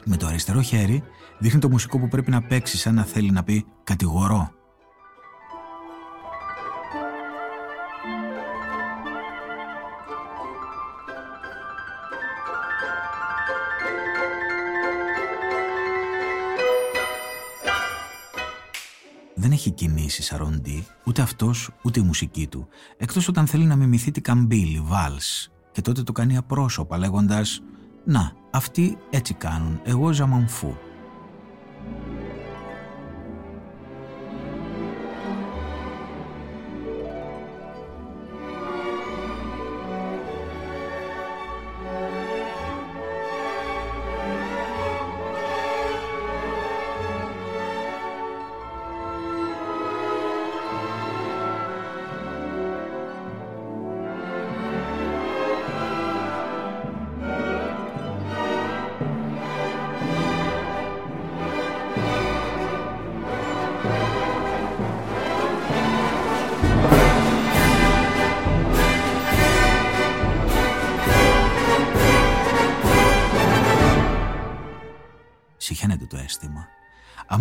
Με 0.06 0.18
το 0.18 0.28
αριστερό 0.28 0.62
χέρι 0.62 1.04
δείχνει 1.40 1.60
το 1.60 1.70
μουσικό 1.70 2.00
που 2.00 2.08
πρέπει 2.08 2.32
να 2.32 2.42
παίξει 2.42 2.78
σαν 2.78 2.96
να 2.96 3.04
θέλει 3.04 3.32
να 3.32 3.44
πει 3.44 3.66
«κατηγορώ». 3.84 4.52
Δεν 19.36 19.52
έχει 19.52 19.72
κινήσει 19.72 20.24
σαροντή, 20.24 20.86
ούτε 21.06 21.22
αυτός 21.22 21.70
ούτε 21.84 22.00
η 22.00 22.04
μουσική 22.04 22.48
του, 22.48 22.68
εκτός 22.98 23.28
όταν 23.28 23.48
θέλει 23.48 23.66
να 23.66 23.76
μιμηθεί 23.76 24.12
τη 24.12 24.22
καμπύλη, 24.22 24.80
βάλς, 24.80 25.52
και 25.72 25.82
τότε 25.82 26.04
το 26.04 26.12
κάνει 26.12 26.38
απρόσωπα 26.38 26.98
λέγοντας 26.98 27.62
«Να, 28.04 28.32
αυτοί 28.52 28.98
έτσι 29.10 29.34
κάνουν, 29.34 29.80
εγώ 29.84 30.12
ζαμαμφού». 30.12 30.74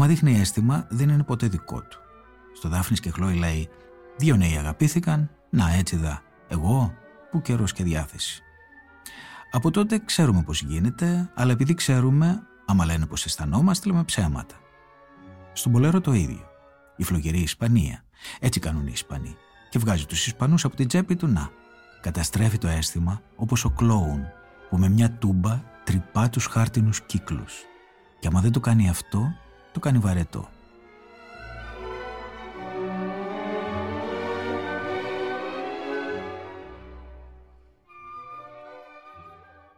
Άμα 0.02 0.10
δείχνει 0.10 0.40
αίσθημα, 0.40 0.86
δεν 0.88 1.08
είναι 1.08 1.22
ποτέ 1.22 1.48
δικό 1.48 1.82
του. 1.82 1.98
Στο 2.52 2.68
Δάφνης 2.68 3.00
και 3.00 3.10
Χλόη 3.10 3.34
λέει: 3.34 3.68
Δύο 4.16 4.36
νέοι 4.36 4.56
αγαπήθηκαν, 4.56 5.30
να 5.50 5.72
έτσι 5.72 5.96
δα. 5.96 6.22
Εγώ, 6.48 6.94
που 7.30 7.40
καιρός 7.40 7.72
και 7.72 7.84
διάθεση. 7.84 8.42
Από 9.50 9.70
τότε 9.70 9.98
ξέρουμε 10.04 10.42
πώς 10.42 10.62
γίνεται, 10.62 11.30
αλλά 11.34 11.52
επειδή 11.52 11.74
ξέρουμε, 11.74 12.42
άμα 12.66 12.84
λένε 12.84 13.06
πώ 13.06 13.14
αισθανόμαστε, 13.14 13.88
λέμε 13.88 14.04
ψέματα. 14.04 14.54
Στον 15.52 15.72
Πολέρο 15.72 16.00
το 16.00 16.12
ίδιο. 16.12 16.46
Η 16.96 17.04
φλογερή 17.04 17.38
Ισπανία. 17.38 18.04
Έτσι 18.40 18.60
κάνουν 18.60 18.86
οι 18.86 18.92
Ισπανοί. 18.92 19.36
Και 19.70 19.78
βγάζει 19.78 20.06
τους 20.06 20.26
Ισπανούς 20.26 20.64
από 20.64 20.76
την 20.76 20.88
τσέπη 20.88 21.16
του 21.16 21.26
να. 21.26 21.50
Καταστρέφει 22.00 22.58
το 22.58 22.68
αίσθημα 22.68 23.20
όπως 23.36 23.64
ο 23.64 23.70
κλόουν 23.70 24.22
που 24.70 24.78
με 24.78 24.88
μια 24.88 25.10
τούμπα 25.10 25.62
τρυπά 25.84 26.28
τους 26.28 26.46
χάρτινους 26.46 27.00
κύκλους. 27.00 27.52
Και 28.18 28.28
άμα 28.28 28.40
δεν 28.40 28.52
το 28.52 28.60
κάνει 28.60 28.88
αυτό, 28.88 29.32
το 29.72 29.80
κάνει 29.80 29.98
βαρετό. 29.98 30.48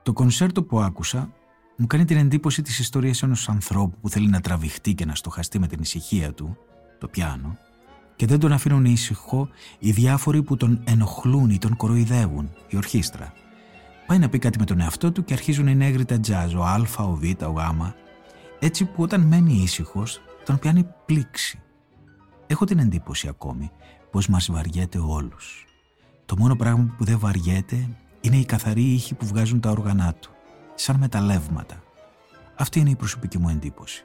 Το 0.02 0.12
κονσέρτο 0.12 0.62
που 0.62 0.80
άκουσα 0.80 1.32
μου 1.76 1.86
κάνει 1.86 2.04
την 2.04 2.16
εντύπωση 2.16 2.62
της 2.62 2.78
ιστορίας 2.78 3.22
ενός 3.22 3.48
ανθρώπου 3.48 3.96
που 4.00 4.08
θέλει 4.08 4.28
να 4.28 4.40
τραβηχτεί 4.40 4.94
και 4.94 5.04
να 5.04 5.14
στοχαστεί 5.14 5.58
με 5.58 5.66
την 5.66 5.80
ησυχία 5.80 6.32
του, 6.32 6.56
το 6.98 7.08
πιάνο, 7.08 7.58
και 8.16 8.26
δεν 8.26 8.38
τον 8.38 8.52
αφήνουν 8.52 8.84
ήσυχο 8.84 9.48
οι 9.78 9.90
διάφοροι 9.90 10.42
που 10.42 10.56
τον 10.56 10.80
ενοχλούν 10.84 11.50
ή 11.50 11.58
τον 11.58 11.76
κοροϊδεύουν, 11.76 12.50
η 12.68 12.76
ορχήστρα. 12.76 13.32
Πάει 14.06 14.18
να 14.18 14.28
πει 14.28 14.38
κάτι 14.38 14.58
με 14.58 14.64
τον 14.64 14.80
εαυτό 14.80 15.12
του 15.12 15.24
και 15.24 15.32
αρχίζουν 15.32 15.66
οι 15.66 15.74
νέγροι 15.74 16.04
τα 16.04 16.20
τζάζ, 16.20 16.54
ο 16.54 16.62
Α, 16.62 16.86
ο 16.98 17.14
Β, 17.14 17.22
ο 17.22 17.50
Γ, 17.50 17.94
έτσι 18.64 18.84
που 18.84 19.02
όταν 19.02 19.20
μένει 19.20 19.52
ήσυχος, 19.52 20.20
τον 20.44 20.58
πιάνει 20.58 20.86
πλήξη. 21.06 21.62
Έχω 22.46 22.64
την 22.64 22.78
εντύπωση 22.78 23.28
ακόμη 23.28 23.70
πως 24.10 24.28
μας 24.28 24.50
βαριέται 24.50 24.98
όλους. 24.98 25.66
Το 26.26 26.36
μόνο 26.38 26.56
πράγμα 26.56 26.94
που 26.96 27.04
δεν 27.04 27.18
βαριέται 27.18 27.88
είναι 28.20 28.36
η 28.36 28.44
καθαρή 28.44 28.82
ήχη 28.82 29.14
που 29.14 29.26
βγάζουν 29.26 29.60
τα 29.60 29.70
όργανά 29.70 30.14
του, 30.14 30.30
σαν 30.74 30.96
μεταλλεύματα. 30.96 31.82
Αυτή 32.54 32.80
είναι 32.80 32.90
η 32.90 32.96
προσωπική 32.96 33.38
μου 33.38 33.48
εντύπωση. 33.48 34.04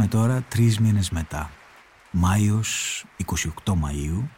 Προχωράμε 0.00 0.30
τώρα 0.30 0.44
τρεις 0.48 0.78
μήνες 0.78 1.10
μετά, 1.10 1.50
Μάιος 2.10 3.04
28 3.64 3.72
Μαΐου 3.72 4.28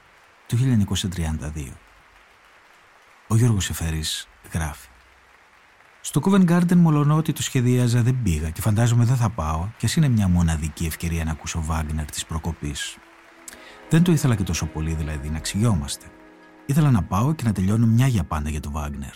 του 0.47 0.57
1932. 0.57 1.77
Ο 3.29 3.37
Γιώργος 3.37 3.71
Εφέρης 3.71 4.29
γράφει 4.53 4.89
στο 6.01 6.21
Covent 6.25 6.51
Garden 6.51 6.75
μολονότι 6.75 7.33
το 7.33 7.43
σχεδίαζα 7.43 8.03
δεν 8.03 8.23
πήγα 8.23 8.51
και 8.51 8.61
φαντάζομαι 8.61 9.05
δεν 9.05 9.17
θα 9.17 9.31
πάω 9.31 9.69
και 9.77 9.87
ας 9.87 9.97
είναι 9.97 10.09
μια 10.09 10.29
μοναδική 10.29 10.87
ευκαιρία 10.87 11.25
να 11.25 11.31
ακούσω 11.31 11.63
Βάγνερ 11.63 12.11
της 12.11 12.27
προκοπής. 12.27 12.97
Δεν 13.89 14.03
το 14.03 14.13
ήθελα 14.13 14.35
και 14.35 14.43
τόσο 14.43 14.67
πολύ 14.67 14.95
δηλαδή 14.95 15.31
να 15.31 15.37
αξιόμαστε. 15.37 16.07
Ήθελα 16.67 16.91
να 16.91 17.03
πάω 17.03 17.35
και 17.35 17.45
να 17.45 17.53
τελειώνω 17.53 17.87
μια 17.87 18.07
για 18.07 18.25
πάντα 18.25 18.51
για 18.51 18.61
το 18.61 18.71
Βάγνερ. 18.71 19.15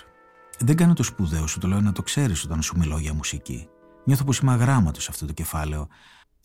Δεν 0.59 0.77
κάνω 0.77 0.93
το 0.93 1.03
σπουδαίο 1.03 1.47
σου, 1.47 1.59
το 1.59 1.69
λέω 1.69 1.81
να 1.81 1.93
το 1.93 2.03
ξέρεις 2.03 2.45
όταν 2.45 2.63
σου 2.63 2.77
μιλώ 2.79 2.99
για 2.99 3.15
μουσική. 3.15 3.69
Νιώθω 4.05 4.25
πως 4.25 4.39
είμαι 4.39 4.53
αγράμματος 4.53 5.03
σε 5.03 5.11
αυτό 5.11 5.27
το 5.27 5.33
κεφάλαιο, 5.33 5.89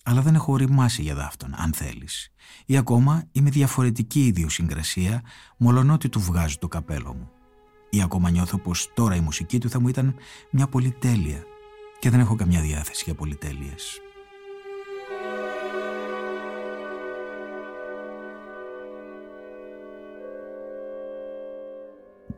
αλλά 0.03 0.21
δεν 0.21 0.35
έχω 0.35 0.51
οριμάσει 0.51 1.01
για 1.01 1.15
δάφτον, 1.15 1.53
αν 1.57 1.73
θέλεις. 1.73 2.33
Ή 2.65 2.77
ακόμα 2.77 3.23
είμαι 3.31 3.49
διαφορετική 3.49 4.25
ιδιοσυγκρασία, 4.25 5.21
μολονότι 5.57 6.09
του 6.09 6.19
βγάζω 6.19 6.57
το 6.59 6.67
καπέλο 6.67 7.13
μου 7.13 7.29
ή 7.93 8.01
ακόμα 8.01 8.29
νιώθω 8.29 8.57
πως 8.57 8.91
τώρα 8.93 9.15
η 9.15 9.19
μουσική 9.19 9.59
του 9.59 9.69
θα 9.69 9.79
μου 9.79 9.87
ήταν 9.87 10.15
μια 10.51 10.67
πολυτέλεια 10.67 11.43
και 11.99 12.09
δεν 12.09 12.19
έχω 12.19 12.35
καμιά 12.35 12.61
διάθεση 12.61 13.03
για 13.05 13.15
πολυτέλειες. 13.15 14.01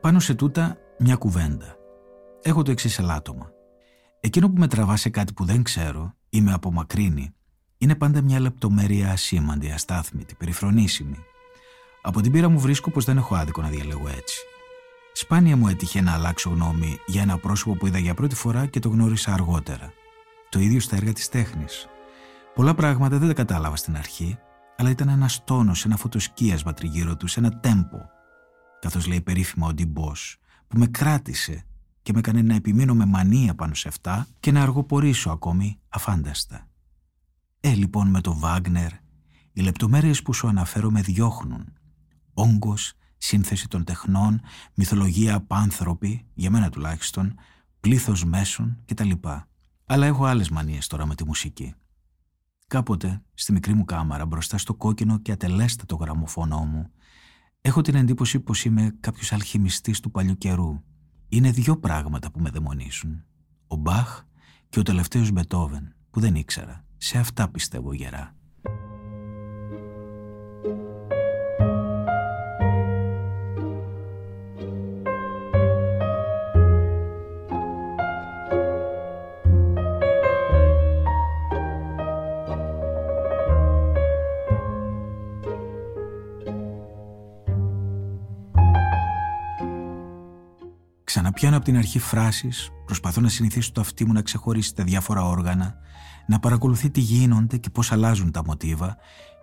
Πάνω 0.01 0.19
σε 0.19 0.33
τούτα 0.33 0.77
μια 0.99 1.15
κουβέντα. 1.15 1.75
Έχω 2.41 2.61
το 2.61 2.71
εξής 2.71 2.99
ελάττωμα. 2.99 3.51
Εκείνο 4.19 4.49
που 4.49 4.59
με 4.59 4.67
τραβά 4.67 4.95
σε 4.95 5.09
κάτι 5.09 5.33
που 5.33 5.45
δεν 5.45 5.63
ξέρω 5.63 6.13
ή 6.29 6.41
με 6.41 6.53
απομακρύνει 6.53 7.33
είναι 7.83 7.95
πάντα 7.95 8.21
μια 8.21 8.39
λεπτομέρεια 8.39 9.11
ασήμαντη, 9.11 9.71
αστάθμητη, 9.71 10.35
περιφρονήσιμη. 10.35 11.17
Από 12.01 12.21
την 12.21 12.31
πείρα 12.31 12.49
μου 12.49 12.59
βρίσκω 12.59 12.91
πως 12.91 13.05
δεν 13.05 13.17
έχω 13.17 13.35
άδικο 13.35 13.61
να 13.61 13.67
διαλέγω 13.67 14.07
έτσι. 14.07 14.37
Σπάνια 15.13 15.57
μου 15.57 15.67
έτυχε 15.67 16.01
να 16.01 16.13
αλλάξω 16.13 16.49
γνώμη 16.49 16.97
για 17.05 17.21
ένα 17.21 17.37
πρόσωπο 17.37 17.75
που 17.75 17.87
είδα 17.87 17.97
για 17.97 18.13
πρώτη 18.13 18.35
φορά 18.35 18.65
και 18.65 18.79
το 18.79 18.89
γνώρισα 18.89 19.33
αργότερα. 19.33 19.93
Το 20.49 20.59
ίδιο 20.59 20.79
στα 20.79 20.95
έργα 20.95 21.13
της 21.13 21.29
τέχνης. 21.29 21.87
Πολλά 22.55 22.73
πράγματα 22.73 23.17
δεν 23.17 23.27
τα 23.27 23.33
κατάλαβα 23.33 23.75
στην 23.75 23.97
αρχή, 23.97 24.37
αλλά 24.77 24.89
ήταν 24.89 25.09
ένας 25.09 25.43
τόνος, 25.43 25.85
ένα 25.85 25.97
φωτοσκίασμα 25.97 26.73
τριγύρω 26.73 27.15
του, 27.15 27.27
ένα 27.35 27.59
τέμπο. 27.59 27.99
Καθώς 28.79 29.07
λέει 29.07 29.21
περίφημα 29.21 29.67
ο 29.67 29.73
Ντιμπός, 29.73 30.37
που 30.67 30.77
με 30.77 30.87
κράτησε 30.87 31.65
και 32.01 32.13
με 32.13 32.19
έκανε 32.19 32.41
να 32.41 32.55
επιμείνω 32.55 32.93
με 32.93 33.05
μανία 33.05 33.55
πάνω 33.55 33.73
σε 33.73 33.87
αυτά 33.87 34.27
και 34.39 34.51
να 34.51 34.61
αργοπορήσω 34.61 35.29
ακόμη 35.29 35.79
αφάνταστα. 35.89 36.67
Ε, 37.65 37.73
λοιπόν, 37.73 38.07
με 38.07 38.21
το 38.21 38.37
Βάγνερ, 38.37 38.91
οι 39.53 39.61
λεπτομέρειες 39.61 40.21
που 40.21 40.33
σου 40.33 40.47
αναφέρω 40.47 40.91
με 40.91 41.01
διώχνουν. 41.01 41.73
Όγκος, 42.33 42.93
σύνθεση 43.17 43.67
των 43.67 43.83
τεχνών, 43.83 44.41
μυθολογία 44.73 45.35
απάνθρωπη, 45.35 46.25
για 46.33 46.49
μένα 46.49 46.69
τουλάχιστον, 46.69 47.35
πλήθος 47.79 48.25
μέσων 48.25 48.77
κτλ. 48.85 49.11
Αλλά 49.85 50.05
έχω 50.05 50.25
άλλες 50.25 50.49
μανίες 50.49 50.87
τώρα 50.87 51.05
με 51.05 51.15
τη 51.15 51.25
μουσική. 51.25 51.73
Κάποτε, 52.67 53.21
στη 53.33 53.51
μικρή 53.51 53.73
μου 53.73 53.85
κάμαρα, 53.85 54.25
μπροστά 54.25 54.57
στο 54.57 54.73
κόκκινο 54.73 55.17
και 55.17 55.31
ατελέστατο 55.31 55.95
γραμμοφωνό 55.95 56.65
μου, 56.65 56.91
έχω 57.61 57.81
την 57.81 57.95
εντύπωση 57.95 58.39
πως 58.39 58.65
είμαι 58.65 58.95
κάποιος 58.99 59.31
αλχημιστής 59.31 59.99
του 59.99 60.11
παλιού 60.11 60.37
καιρού. 60.37 60.83
Είναι 61.27 61.51
δύο 61.51 61.77
πράγματα 61.77 62.31
που 62.31 62.39
με 62.39 62.49
δαιμονίσουν. 62.49 63.23
Ο 63.67 63.75
Μπαχ 63.75 64.23
και 64.69 64.79
ο 64.79 64.83
τελευταίος 64.83 65.31
Μπετόβεν, 65.31 65.95
που 66.09 66.19
δεν 66.19 66.35
ήξερα. 66.35 66.82
Σε 67.05 67.17
αυτά 67.17 67.49
πιστεύω 67.49 67.93
γερά. 67.93 68.35
Ξαναπιάνω 91.03 91.55
από 91.55 91.65
την 91.65 91.77
αρχή 91.77 91.99
φράσεις, 91.99 92.69
προσπαθώ 92.85 93.21
να 93.21 93.29
συνηθίσω 93.29 93.71
το 93.71 93.81
αυτί 93.81 94.05
μου 94.05 94.13
να 94.13 94.21
ξεχωρίσει 94.21 94.75
τα 94.75 94.83
διάφορα 94.83 95.25
όργανα, 95.25 95.81
να 96.25 96.39
παρακολουθεί 96.39 96.89
τι 96.89 96.99
γίνονται 96.99 97.57
και 97.57 97.69
πώς 97.69 97.91
αλλάζουν 97.91 98.31
τα 98.31 98.43
μοτίβα 98.45 98.97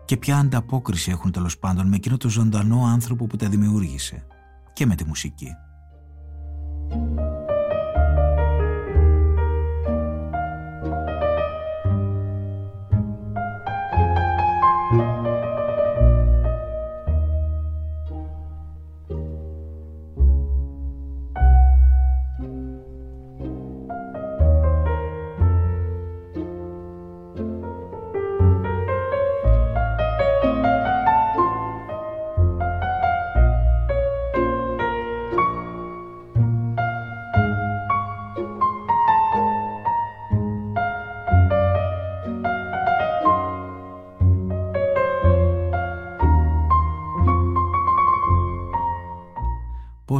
και 0.04 0.16
ποια 0.16 0.38
ανταπόκριση 0.38 1.10
έχουν 1.10 1.32
τέλος 1.32 1.58
πάντων 1.58 1.88
με 1.88 1.96
εκείνο 1.96 2.16
το 2.16 2.28
ζωντανό 2.28 2.84
άνθρωπο 2.84 3.26
που 3.26 3.36
τα 3.36 3.48
δημιούργησε 3.48 4.26
και 4.72 4.86
με 4.86 4.94
τη 4.94 5.04
μουσική. 5.04 5.48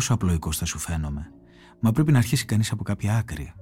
Πόσο 0.01 0.15
απλοϊκός 0.15 0.57
θα 0.57 0.65
σου 0.65 0.79
φαίνομαι. 0.79 1.31
Μα 1.81 1.93
πρέπει 1.93 2.13
να 2.13 2.19
αρχίσει 2.19 2.45
κανείς 2.45 2.73
από 2.73 2.83
κάποια 2.83 3.17
άκρη. 3.17 3.53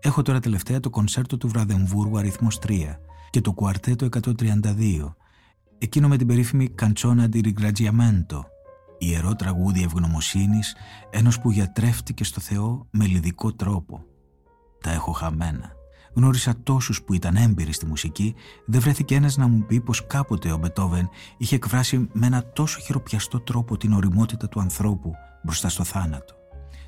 Έχω 0.00 0.22
τώρα 0.22 0.40
τελευταία 0.40 0.80
το 0.80 0.90
κονσέρτο 0.90 1.36
του 1.36 1.48
Βραδεμβούργου 1.48 2.18
αριθμός 2.18 2.58
3 2.66 2.98
και 3.30 3.40
το 3.40 3.52
κουαρτέτο 3.52 4.08
132, 4.22 5.14
εκείνο 5.78 6.08
με 6.08 6.16
την 6.16 6.26
περίφημη 6.26 6.68
Καντσόνα 6.68 7.28
di 7.32 7.40
Ringrazziamento, 7.44 8.40
ιερό 8.98 9.34
τραγούδι 9.34 9.82
ευγνωμοσύνης 9.82 10.76
ενός 11.10 11.40
που 11.40 11.50
γιατρεύτηκε 11.50 12.24
στο 12.24 12.40
Θεό 12.40 12.86
με 12.90 13.06
λιδικό 13.06 13.52
τρόπο. 13.52 14.04
Τα 14.80 14.90
έχω 14.90 15.12
χαμένα. 15.12 15.72
Γνώρισα 16.14 16.54
τόσους 16.62 17.02
που 17.02 17.14
ήταν 17.14 17.36
έμπειροι 17.36 17.72
στη 17.72 17.86
μουσική, 17.86 18.34
δεν 18.66 18.80
βρέθηκε 18.80 19.14
ένας 19.14 19.36
να 19.36 19.46
μου 19.46 19.64
πει 19.66 19.80
πως 19.80 20.06
κάποτε 20.06 20.52
ο 20.52 20.56
Μπετόβεν 20.56 21.08
είχε 21.36 21.54
εκφράσει 21.54 22.08
με 22.12 22.26
ένα 22.26 22.52
τόσο 22.52 22.80
χειροπιαστό 22.80 23.40
τρόπο 23.40 23.76
την 23.76 23.92
οριμότητα 23.92 24.48
του 24.48 24.60
ανθρώπου 24.60 25.12
μπροστά 25.42 25.68
στο 25.68 25.84
θάνατο. 25.84 26.34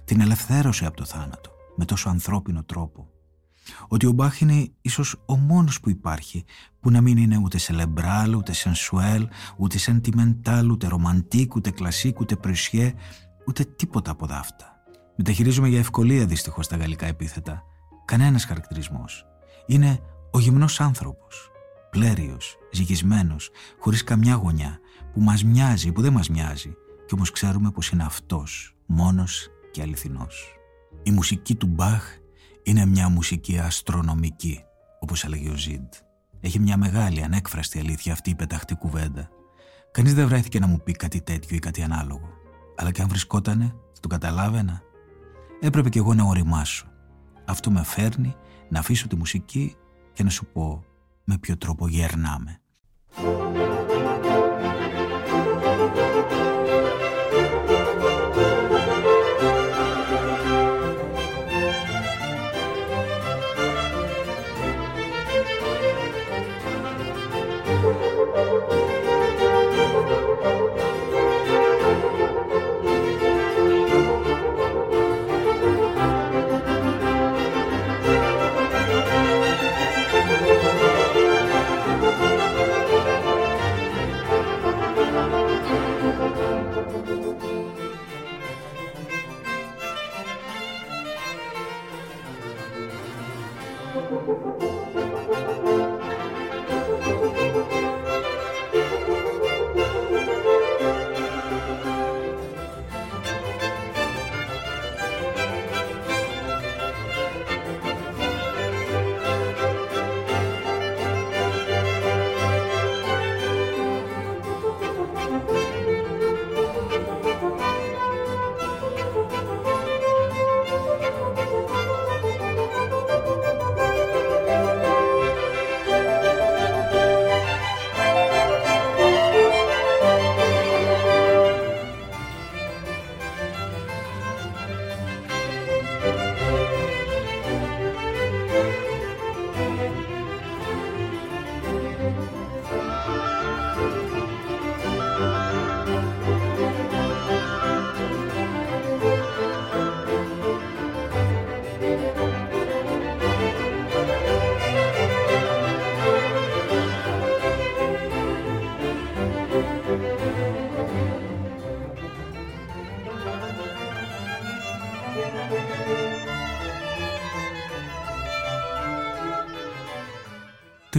Την 0.04 0.20
ελευθέρωσε 0.20 0.86
από 0.86 0.96
το 0.96 1.04
θάνατο 1.04 1.50
με 1.76 1.84
τόσο 1.84 2.08
ανθρώπινο 2.08 2.64
τρόπο. 2.64 3.08
Ότι 3.88 4.06
ο 4.06 4.12
Μπάχ 4.12 4.40
είναι 4.40 4.68
ίσως 4.80 5.16
ο 5.26 5.36
μόνος 5.36 5.80
που 5.80 5.90
υπάρχει 5.90 6.44
που 6.80 6.90
να 6.90 7.00
μην 7.00 7.16
είναι 7.16 7.40
ούτε 7.42 7.58
σελεμπράλ, 7.58 8.34
ούτε 8.34 8.52
σενσουέλ, 8.52 9.28
ούτε 9.56 9.78
σεντιμεντάλ, 9.78 10.70
ούτε 10.70 10.86
ρομαντίκ, 10.86 11.54
ούτε 11.54 11.70
κλασίκ, 11.70 12.20
ούτε 12.20 12.36
πρεσιέ, 12.36 12.94
ούτε 13.46 13.64
τίποτα 13.64 14.10
από 14.10 14.26
δάφτα. 14.26 14.74
Μεταχειρίζομαι 15.16 15.68
για 15.68 15.78
ευκολία 15.78 16.26
δυστυχώς 16.26 16.68
τα 16.68 16.76
γαλλικά 16.76 17.06
επίθετα. 17.06 17.62
Κανένας 18.06 18.44
χαρακτηρισμός. 18.44 19.26
Είναι 19.66 20.00
ο 20.30 20.38
γυμνός 20.38 20.80
άνθρωπος. 20.80 21.50
Πλέριος, 21.90 22.56
ζυγισμένος, 22.72 23.50
χωρίς 23.78 24.04
καμιά 24.04 24.34
γωνιά, 24.34 24.78
που 25.12 25.20
μας 25.20 25.44
μοιάζει, 25.44 25.92
που 25.92 26.00
δεν 26.00 26.12
μας 26.12 26.28
μοιάζει, 26.28 26.74
κι 27.06 27.14
όμως 27.14 27.30
ξέρουμε 27.30 27.70
πως 27.70 27.90
είναι 27.90 28.04
αυτός, 28.04 28.76
μόνος 28.86 29.48
και 29.70 29.82
αληθινός. 29.82 30.54
Η 31.02 31.10
μουσική 31.10 31.54
του 31.54 31.66
Μπαχ 31.66 32.04
είναι 32.62 32.86
μια 32.86 33.08
μουσική 33.08 33.58
αστρονομική, 33.58 34.64
όπως 35.00 35.24
έλεγε 35.24 35.50
ο 35.50 35.56
Ζιντ. 35.56 35.92
Έχει 36.40 36.58
μια 36.58 36.76
μεγάλη 36.76 37.22
ανέκφραστη 37.22 37.78
αλήθεια 37.78 38.12
αυτή 38.12 38.30
η 38.30 38.34
πεταχτή 38.34 38.74
κουβέντα. 38.74 39.28
Κανείς 39.90 40.14
δεν 40.14 40.28
βρέθηκε 40.28 40.58
να 40.58 40.66
μου 40.66 40.80
πει 40.84 40.92
κάτι 40.92 41.20
τέτοιο 41.20 41.56
ή 41.56 41.58
κάτι 41.58 41.82
ανάλογο. 41.82 42.28
Αλλά 42.76 42.90
και 42.90 43.02
αν 43.02 43.08
βρισκότανε, 43.08 43.74
το 44.00 44.08
καταλάβαινα. 44.08 44.82
Έπρεπε 45.60 45.88
κι 45.88 45.98
εγώ 45.98 46.14
να 46.14 46.24
οριμάσω. 46.24 46.86
Αυτό 47.46 47.70
με 47.70 47.82
φέρνει 47.84 48.34
να 48.68 48.78
αφήσω 48.78 49.08
τη 49.08 49.16
μουσική 49.16 49.76
και 50.12 50.22
να 50.22 50.30
σου 50.30 50.46
πω 50.46 50.84
με 51.24 51.38
ποιο 51.38 51.56
τρόπο 51.56 51.88
γερνάμε. 51.88 52.60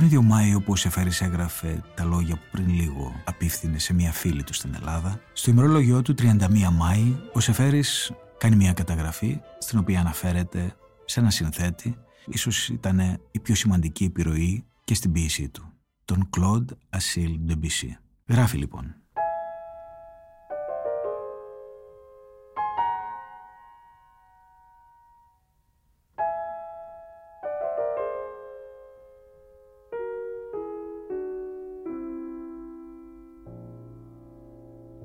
Ίδιο 0.07 0.21
Μάιο 0.21 0.61
που 0.61 0.71
ο 0.71 0.75
Σεφέρης 0.75 1.21
έγραφε 1.21 1.83
τα 1.95 2.03
λόγια 2.03 2.35
που 2.35 2.41
πριν 2.51 2.69
λίγο 2.69 3.21
απίφθινε 3.25 3.79
σε 3.79 3.93
μια 3.93 4.11
φίλη 4.11 4.43
του 4.43 4.53
στην 4.53 4.73
Ελλάδα, 4.75 5.21
στο 5.33 5.51
ημερόλογιο 5.51 6.01
του 6.01 6.15
31 6.17 6.35
Μάη 6.73 7.15
ο 7.33 7.39
Σεφέρης 7.39 8.11
κάνει 8.37 8.55
μια 8.55 8.73
καταγραφή 8.73 9.39
στην 9.59 9.79
οποία 9.79 9.99
αναφέρεται 9.99 10.75
σε 11.05 11.19
ένα 11.19 11.29
συνθέτη, 11.29 11.97
ίσως 12.25 12.69
ήταν 12.69 12.99
η 13.31 13.39
πιο 13.39 13.55
σημαντική 13.55 14.03
επιρροή 14.03 14.65
και 14.83 14.93
στην 14.93 15.11
ποίησή 15.11 15.49
του, 15.49 15.73
τον 16.05 16.29
Claude 16.37 16.77
Ασίλ 16.89 17.39
Debussy. 17.47 17.91
Γράφει 18.27 18.57
λοιπόν 18.57 18.95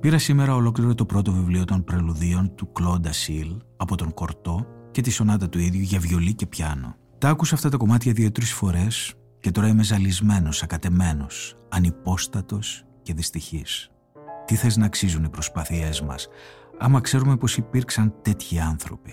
Πήρα 0.02 0.18
σήμερα 0.18 0.54
ολόκληρο 0.54 0.94
το 0.94 1.06
πρώτο 1.06 1.32
βιβλίο 1.32 1.64
των 1.64 1.84
πρελουδίων 1.84 2.54
του 2.54 2.72
Κλόντα 2.72 3.12
Σιλ 3.12 3.56
από 3.76 3.96
τον 3.96 4.14
Κορτό 4.14 4.66
και 4.90 5.00
τη 5.00 5.10
σονάτα 5.10 5.48
του 5.48 5.58
ίδιου 5.58 5.80
για 5.80 5.98
βιολί 5.98 6.34
και 6.34 6.46
πιάνο. 6.46 6.96
Τα 7.18 7.28
άκουσα 7.28 7.54
αυτά 7.54 7.68
τα 7.68 7.76
κομμάτια 7.76 8.12
δύο-τρεις 8.12 8.52
φορές 8.52 9.14
και 9.40 9.50
τώρα 9.50 9.68
είμαι 9.68 9.82
ζαλισμένος, 9.82 10.62
ακατεμένος, 10.62 11.56
ανυπόστατος 11.68 12.84
και 13.02 13.14
δυστυχής. 13.14 13.90
Τι 14.44 14.54
θες 14.54 14.76
να 14.76 14.86
αξίζουν 14.86 15.24
οι 15.24 15.28
προσπάθειές 15.28 16.02
μας, 16.02 16.28
άμα 16.78 17.00
ξέρουμε 17.00 17.36
πως 17.36 17.56
υπήρξαν 17.56 18.14
τέτοιοι 18.22 18.60
άνθρωποι; 18.60 19.12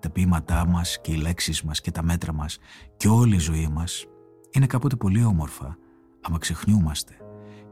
Τα 0.00 0.10
ποίηματά 0.10 0.66
μας 0.66 1.00
και 1.00 1.12
οι 1.12 1.16
λέξεις 1.16 1.62
μας 1.62 1.80
και 1.80 1.90
τα 1.90 2.02
μέτρα 2.02 2.32
μας 2.32 2.58
και 2.96 3.08
όλη 3.08 3.34
η 3.34 3.38
ζωή 3.38 3.68
μας 3.72 4.06
είναι 4.50 4.66
κάποτε 4.66 4.96
πολύ 4.96 5.24
όμορφα, 5.24 5.76
άμα 6.22 6.38
ξεχνιούμαστε 6.38 7.12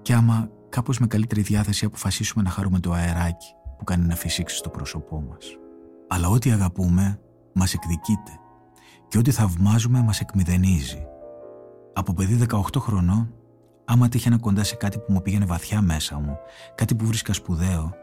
και 0.02 0.14
άμα 0.14 0.50
κάπως 0.70 0.98
με 0.98 1.06
καλύτερη 1.06 1.40
διάθεση 1.40 1.85
αποφασίσουμε 1.85 2.42
να 2.42 2.50
χαρούμε 2.50 2.78
το 2.80 2.92
αεράκι 2.92 3.54
που 3.78 3.85
κάνει 3.85 4.06
να 4.06 4.14
φυσήξει 4.14 4.56
στο 4.56 4.68
πρόσωπό 4.68 5.20
μας. 5.20 5.56
Αλλά 6.09 6.28
ό,τι 6.28 6.50
αγαπούμε 6.50 7.20
μας 7.52 7.74
εκδικείται 7.74 8.38
και 9.09 9.18
ό,τι 9.18 9.30
θαυμάζουμε 9.30 10.02
μας 10.02 10.20
εκμηδενίζει. 10.20 11.06
Από 11.92 12.12
παιδί 12.12 12.46
18 12.50 12.61
χρονών, 12.78 13.35
άμα 13.85 14.09
τύχαινα 14.09 14.38
κοντά 14.38 14.64
σε 14.64 14.74
κάτι 14.74 14.98
που 14.98 15.12
μου 15.12 15.22
πήγαινε 15.22 15.44
βαθιά 15.44 15.80
μέσα 15.80 16.18
μου, 16.18 16.38
κάτι 16.74 16.94
που 16.94 17.06
βρίσκα 17.06 17.33
σπουδαίο, 17.33 17.94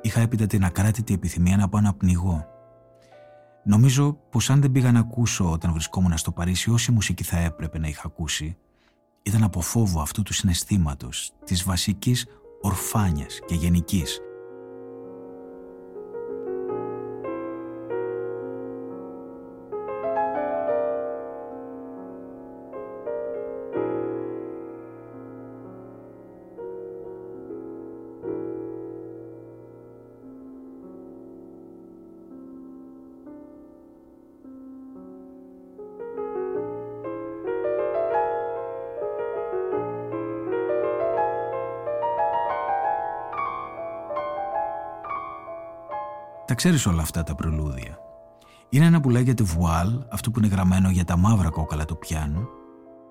είχα 0.00 0.20
έπειτα 0.20 0.46
την 0.46 0.64
ακράτητη 0.64 1.14
επιθυμία 1.14 1.56
να 1.56 1.68
πάω 1.68 1.80
να 1.80 1.94
πνιγώ. 1.94 2.46
Νομίζω 3.64 4.18
πως 4.30 4.50
αν 4.50 4.60
δεν 4.60 4.72
πήγα 4.72 4.92
να 4.92 4.98
ακούσω 4.98 5.50
όταν 5.50 5.72
βρισκόμουν 5.72 6.16
στο 6.16 6.32
Παρίσι 6.32 6.70
όση 6.70 6.92
μουσική 6.92 7.24
θα 7.24 7.38
έπρεπε 7.38 7.78
να 7.78 7.88
είχα 7.88 8.02
ακούσει, 8.04 8.56
ήταν 9.24 9.42
από 9.42 9.60
φόβο 9.60 10.00
αυτού 10.00 10.22
του 10.22 10.32
συναισθήματος, 10.32 11.32
της 11.44 11.64
βασικής 11.64 12.26
ορφάνιας 12.60 13.38
και 13.46 13.54
γενικής, 13.54 14.20
Τα 46.54 46.60
ξέρεις 46.60 46.86
όλα 46.86 47.02
αυτά 47.02 47.22
τα 47.22 47.34
προλούδια. 47.34 47.98
Είναι 48.68 48.84
ένα 48.84 49.00
που 49.00 49.10
λέγεται 49.10 49.42
βουάλ, 49.42 50.04
αυτό 50.10 50.30
που 50.30 50.38
είναι 50.38 50.48
γραμμένο 50.48 50.90
για 50.90 51.04
τα 51.04 51.16
μαύρα 51.16 51.50
κόκαλα 51.50 51.84
του 51.84 51.98
πιάνου. 51.98 52.48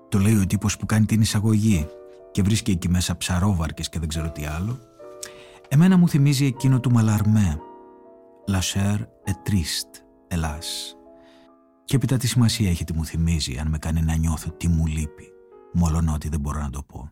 Το 0.08 0.18
λέει 0.18 0.36
ο 0.36 0.46
τύπος 0.46 0.76
που 0.76 0.86
κάνει 0.86 1.06
την 1.06 1.20
εισαγωγή 1.20 1.86
και 2.30 2.42
βρίσκει 2.42 2.70
εκεί 2.70 2.88
μέσα 2.88 3.16
ψαρόβαρκες 3.16 3.88
και 3.88 3.98
δεν 3.98 4.08
ξέρω 4.08 4.30
τι 4.30 4.44
άλλο. 4.44 4.78
Εμένα 5.68 5.96
μου 5.96 6.08
θυμίζει 6.08 6.46
εκείνο 6.46 6.80
του 6.80 6.90
Μαλαρμέ. 6.90 7.58
La 8.50 8.58
chair 8.58 8.98
est 9.00 9.50
triste, 9.50 10.02
ελάς. 10.28 10.96
Και 11.84 11.96
έπειτα 11.96 12.16
τι 12.16 12.26
σημασία 12.26 12.70
έχει 12.70 12.84
τι 12.84 12.92
μου 12.92 13.04
θυμίζει 13.04 13.58
αν 13.58 13.68
με 13.68 13.78
κάνει 13.78 14.02
να 14.02 14.16
νιώθω 14.16 14.50
τι 14.50 14.68
μου 14.68 14.86
λείπει, 14.86 15.32
μόλον 15.72 16.08
ότι 16.08 16.28
δεν 16.28 16.40
μπορώ 16.40 16.60
να 16.60 16.70
το 16.70 16.82
πω. 16.82 17.10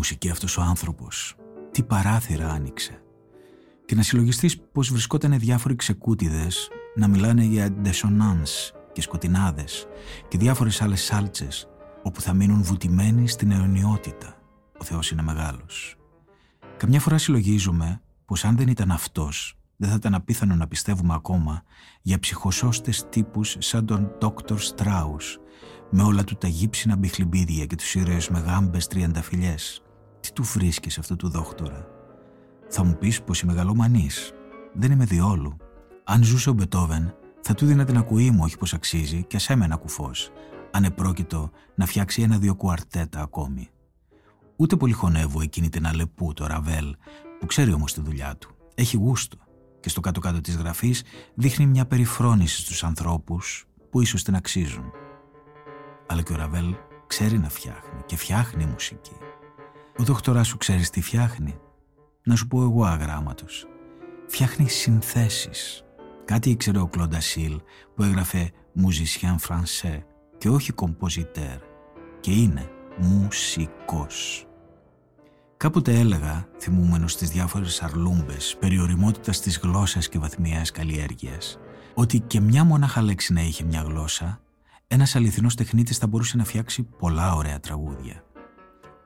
Μουσική 0.00 0.30
αυτός 0.30 0.56
ο 0.56 0.62
άνθρωπος, 0.62 1.36
τι 1.70 1.82
παράθυρα 1.82 2.50
άνοιξε. 2.50 3.02
Και 3.84 3.94
να 3.94 4.02
συλλογιστείς 4.02 4.60
πως 4.72 4.90
βρισκόταν 4.90 5.38
διάφοροι 5.38 5.76
ξεκούτιδες 5.76 6.68
να 6.94 7.08
μιλάνε 7.08 7.44
για 7.44 7.74
dissonance 7.84 8.74
και 8.92 9.00
σκοτεινάδες 9.00 9.86
και 10.28 10.38
διάφορες 10.38 10.82
άλλες 10.82 11.02
σάλτσες 11.02 11.68
όπου 12.02 12.20
θα 12.20 12.32
μείνουν 12.32 12.62
βουτυμένοι 12.62 13.28
στην 13.28 13.50
αιωνιότητα. 13.50 14.36
Ο 14.78 14.84
Θεός 14.84 15.10
είναι 15.10 15.22
μεγάλος. 15.22 15.96
Καμιά 16.76 17.00
φορά 17.00 17.18
συλλογίζομαι 17.18 18.00
πως 18.24 18.44
αν 18.44 18.56
δεν 18.56 18.68
ήταν 18.68 18.90
αυτός 18.90 19.58
δεν 19.76 19.88
θα 19.88 19.94
ήταν 19.94 20.14
απίθανο 20.14 20.54
να 20.54 20.66
πιστεύουμε 20.66 21.14
ακόμα 21.14 21.62
για 22.02 22.18
ψυχοσώστες 22.18 23.06
τύπους 23.08 23.56
σαν 23.58 23.86
τον 23.86 24.10
Dr. 24.20 24.56
Strauss 24.56 25.38
με 25.90 26.02
όλα 26.02 26.24
του 26.24 26.36
τα 26.36 26.48
γύψινα 26.48 26.96
μπιχλιμπίδια 26.96 27.66
και 27.66 27.76
τους 27.76 27.94
ήρωες 27.94 28.28
με 28.28 28.38
γάμπες 28.38 28.86
τριανταφυλιές. 28.86 29.82
Τι 30.20 30.32
του 30.32 30.42
βρίσκεις 30.42 30.98
αυτό 30.98 31.16
του 31.16 31.28
δόκτορα; 31.28 31.86
Θα 32.68 32.84
μου 32.84 32.96
πεις 32.98 33.22
πως 33.22 33.40
είμαι 33.40 33.52
μεγαλομανής. 33.52 34.32
Δεν 34.72 34.92
είμαι 34.92 35.04
διόλου. 35.04 35.56
Αν 36.04 36.24
ζούσε 36.24 36.50
ο 36.50 36.52
Μπετόβεν, 36.52 37.14
θα 37.40 37.54
του 37.54 37.66
δίνα 37.66 37.84
την 37.84 37.96
ακουή 37.96 38.30
μου 38.30 38.40
όχι 38.42 38.58
πως 38.58 38.74
αξίζει 38.74 39.24
και 39.24 39.38
σε 39.38 39.54
μένα 39.54 39.76
κουφός, 39.76 40.30
αν 40.70 40.84
επρόκειτο 40.84 41.50
να 41.74 41.86
φτιάξει 41.86 42.22
ένα-δύο 42.22 42.54
κουαρτέτα 42.54 43.20
ακόμη. 43.20 43.68
Ούτε 44.56 44.76
πολύ 44.76 44.92
χωνεύω 44.92 45.40
εκείνη 45.40 45.68
την 45.68 45.86
Αλεπού, 45.86 46.32
το 46.32 46.46
Ραβέλ, 46.46 46.96
που 47.40 47.46
ξέρει 47.46 47.72
όμως 47.72 47.92
τη 47.92 48.00
δουλειά 48.00 48.36
του. 48.36 48.54
Έχει 48.74 48.96
γούστο 48.96 49.38
και 49.80 49.88
στο 49.88 50.00
κάτω-κάτω 50.00 50.40
της 50.40 50.56
γραφής 50.56 51.02
δείχνει 51.34 51.66
μια 51.66 51.86
περιφρόνηση 51.86 52.60
στους 52.60 52.84
ανθρώπους 52.84 53.66
που 53.90 54.00
ίσως 54.00 54.22
την 54.22 54.34
αξίζουν 54.34 54.92
αλλά 56.10 56.22
και 56.22 56.32
ο 56.32 56.36
Ραβέλ 56.36 56.74
ξέρει 57.06 57.38
να 57.38 57.48
φτιάχνει 57.48 58.02
και 58.06 58.16
φτιάχνει 58.16 58.66
μουσική. 58.66 59.16
Ο 59.96 60.02
δόκτοράς 60.02 60.46
σου 60.46 60.56
ξέρεις 60.56 60.90
τι 60.90 61.00
φτιάχνει. 61.00 61.58
Να 62.22 62.36
σου 62.36 62.46
πω 62.46 62.62
εγώ 62.62 62.84
αγράμματος. 62.84 63.66
Φτιάχνει 64.26 64.68
συνθέσεις. 64.68 65.84
Κάτι 66.24 66.50
ήξερε 66.50 66.78
ο 66.78 66.86
Κλοντασίλ 66.86 67.60
που 67.94 68.02
έγραφε 68.02 68.50
«Musicien 68.76 69.36
français» 69.48 70.02
και 70.38 70.48
όχι 70.48 70.72
«compositeur» 70.76 71.58
και 72.20 72.30
είναι 72.30 72.68
μουσικός. 72.98 74.46
Κάποτε 75.56 75.98
έλεγα, 75.98 76.48
θυμούμενος 76.58 77.12
στις 77.12 77.30
διάφορες 77.30 77.82
αρλούμπες, 77.82 78.56
περιοριμότητας 78.60 79.40
της 79.40 79.58
γλώσσας 79.58 80.08
και 80.08 80.18
βαθμιαίας 80.18 80.70
καλλιέργειας, 80.70 81.58
ότι 81.94 82.20
και 82.20 82.40
μια 82.40 82.64
μονάχα 82.64 83.02
λέξη 83.02 83.32
να 83.32 83.40
είχε 83.40 83.64
μια 83.64 83.82
γλώσσα 83.82 84.40
ένας 84.92 85.16
αληθινός 85.16 85.54
τεχνίτης 85.54 85.98
θα 85.98 86.06
μπορούσε 86.06 86.36
να 86.36 86.44
φτιάξει 86.44 86.82
πολλά 86.82 87.34
ωραία 87.34 87.60
τραγούδια. 87.60 88.24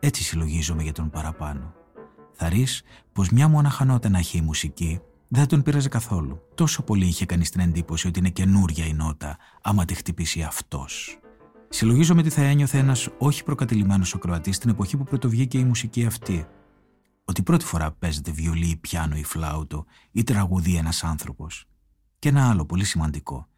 Έτσι 0.04 0.22
συλλογίζομαι 0.22 0.82
για 0.82 0.92
τον 0.92 1.10
παραπάνω. 1.10 1.74
Θα 2.32 2.48
ρεις 2.48 2.82
πως 3.12 3.28
μια 3.30 3.48
μόναχα 3.48 3.84
νότα 3.84 4.08
να 4.08 4.18
έχει 4.18 4.38
η 4.38 4.40
μουσική 4.40 5.00
δεν 5.28 5.40
θα 5.42 5.46
τον 5.46 5.62
πείραζε 5.62 5.88
καθόλου. 5.88 6.40
Τόσο 6.54 6.82
πολύ 6.82 7.06
είχε 7.06 7.26
κανεί 7.26 7.44
την 7.44 7.60
εντύπωση 7.60 8.06
ότι 8.06 8.18
είναι 8.18 8.28
καινούρια 8.28 8.86
η 8.86 8.92
νότα, 8.92 9.36
άμα 9.62 9.84
τη 9.84 9.94
χτυπήσει 9.94 10.42
αυτός. 10.42 11.18
Συλλογίζομαι 11.68 12.22
τι 12.22 12.30
θα 12.30 12.42
ένιωθε 12.42 12.78
ένας 12.78 13.08
όχι 13.18 13.44
προκατηλημένος 13.44 14.14
ο 14.14 14.18
Κροατής 14.18 14.58
την 14.58 14.70
εποχή 14.70 14.96
που 14.96 15.04
πρωτοβγήκε 15.04 15.58
η 15.58 15.64
μουσική 15.64 16.06
αυτή. 16.06 16.46
ότι 17.24 17.42
πρώτη 17.42 17.64
φορά 17.64 17.92
παίζεται 17.92 18.30
βιολί, 18.30 18.78
πιάνο 18.80 19.16
ή 19.16 19.24
φλάουτο 19.24 19.84
ή 20.10 20.22
τραγουδεί 20.22 20.76
ένας 20.76 21.04
άνθρωπος. 21.04 21.64
Και 22.18 22.28
ένα 22.28 22.48
άλλο 22.48 22.64
πολύ 22.64 22.84
σημαντικό, 22.84 23.48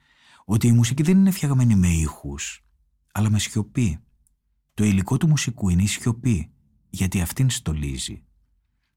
ότι 0.44 0.66
η 0.66 0.72
μουσική 0.72 1.03
δεν 1.03 1.18
είναι 1.18 1.30
φτιαγμένη 1.30 1.74
με 1.74 1.88
ήχους, 1.88 2.64
αλλά 3.12 3.30
με 3.30 3.38
σιωπή. 3.38 4.01
Το 4.77 4.85
υλικό 4.85 5.16
του 5.16 5.29
μουσικού 5.29 5.68
είναι 5.68 5.83
η 5.83 5.87
σιωπή, 5.87 6.51
γιατί 6.91 7.20
αυτήν 7.20 7.51
στολίζει. 7.51 8.22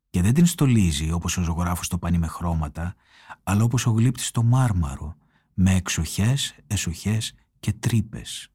Και 0.09 0.21
δεν 0.21 0.33
την 0.33 0.45
στολίζει 0.45 1.11
όπως 1.11 1.37
ο 1.37 1.41
ζωγράφος 1.41 1.87
το 1.87 1.97
πανί 1.97 2.17
με 2.17 2.27
χρώματα, 2.27 2.95
αλλά 3.43 3.63
όπως 3.63 3.85
ο 3.85 3.91
γλύπτης 3.91 4.31
το 4.31 4.43
μάρμαρο, 4.43 5.15
με 5.53 5.75
εξοχές, 5.75 6.55
εσοχές 6.67 7.33
και 7.59 7.73
τρύπες. 7.73 8.51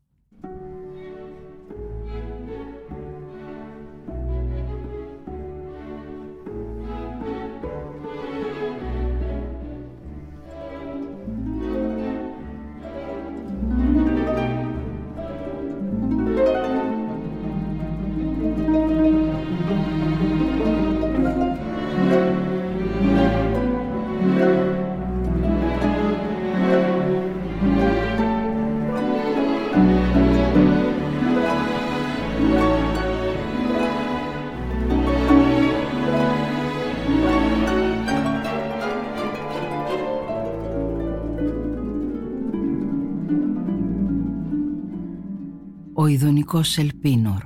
Ο 46.54 46.56
ειδονικός 46.56 46.78
Ελπίνορ 46.78 47.42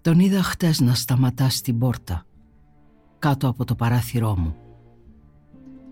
Τον 0.00 0.18
είδα 0.18 0.42
χτες 0.42 0.80
να 0.80 0.94
σταματά 0.94 1.48
στην 1.48 1.78
πόρτα 1.78 2.26
κάτω 3.18 3.48
από 3.48 3.64
το 3.64 3.74
παράθυρό 3.74 4.36
μου. 4.36 4.56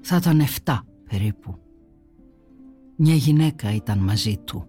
Θα 0.00 0.16
ήταν 0.16 0.40
εφτά 0.40 0.84
περίπου. 1.08 1.58
Μια 2.96 3.14
γυναίκα 3.14 3.74
ήταν 3.74 3.98
μαζί 3.98 4.36
του. 4.36 4.66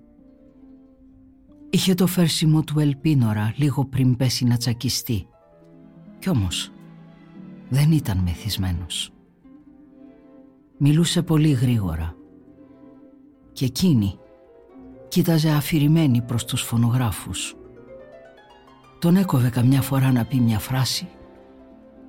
Είχε 1.70 1.94
το 1.94 2.08
φέρσιμο 2.08 2.64
του 2.64 2.80
Ελπίνορα 2.80 3.54
λίγο 3.56 3.86
πριν 3.86 4.16
πέσει 4.16 4.46
να 4.46 4.58
τσακιστεί. 4.58 5.28
Κι 6.20 6.30
όμως 6.30 6.72
δεν 7.70 7.92
ήταν 7.92 8.18
μεθυσμένος. 8.18 9.12
Μιλούσε 10.78 11.22
πολύ 11.22 11.52
γρήγορα. 11.52 12.16
Και 13.52 13.66
εκείνη 13.66 14.20
κοίταζε 15.08 15.50
αφηρημένη 15.50 16.22
προς 16.22 16.46
τους 16.46 16.62
φωνογράφους. 16.62 17.56
Τον 19.00 19.16
έκοβε 19.16 19.50
καμιά 19.50 19.82
φορά 19.82 20.12
να 20.12 20.26
πει 20.26 20.40
μια 20.40 20.60
φράση 20.60 21.08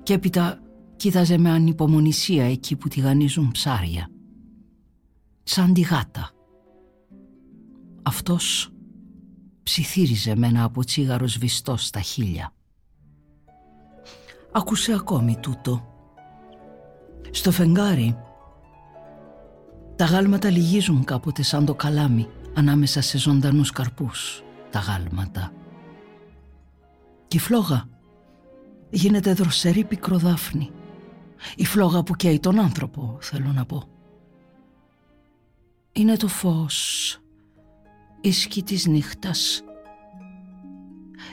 και 0.03 0.13
έπειτα 0.13 0.59
κοίταζε 0.95 1.37
με 1.37 1.49
ανυπομονησία 1.49 2.45
εκεί 2.45 2.75
που 2.75 2.87
τηγανίζουν 2.87 3.51
ψάρια. 3.51 4.09
Σαν 5.43 5.73
τη 5.73 5.81
γάτα. 5.81 6.29
Αυτός 8.03 8.69
ψιθύριζε 9.63 10.35
με 10.35 10.47
ένα 10.47 10.63
αποτσίγαρο 10.63 11.27
σβηστό 11.27 11.77
στα 11.77 11.99
χείλια. 11.99 12.53
Άκουσε 14.51 14.93
ακόμη 14.93 15.37
τούτο. 15.37 15.83
Στο 17.31 17.51
φεγγάρι 17.51 18.17
τα 19.95 20.05
γάλματα 20.05 20.49
λυγίζουν 20.49 21.03
κάποτε 21.03 21.41
σαν 21.41 21.65
το 21.65 21.75
καλάμι 21.75 22.27
ανάμεσα 22.53 23.01
σε 23.01 23.17
ζωντανούς 23.17 23.71
καρπούς 23.71 24.43
τα 24.69 24.79
γάλματα. 24.79 25.53
Και 27.27 27.37
η 27.37 27.39
φλόγα 27.39 27.89
γίνεται 28.89 29.33
δροσερή 29.33 29.83
πικροδάφνη. 29.83 30.71
Η 31.55 31.65
φλόγα 31.65 32.03
που 32.03 32.15
καίει 32.15 32.39
τον 32.39 32.59
άνθρωπο, 32.59 33.17
θέλω 33.21 33.51
να 33.51 33.65
πω. 33.65 33.83
Είναι 35.91 36.17
το 36.17 36.27
φως, 36.27 37.17
η 38.21 38.31
σκή 38.31 38.63
της 38.63 38.85
νύχτας. 38.85 39.63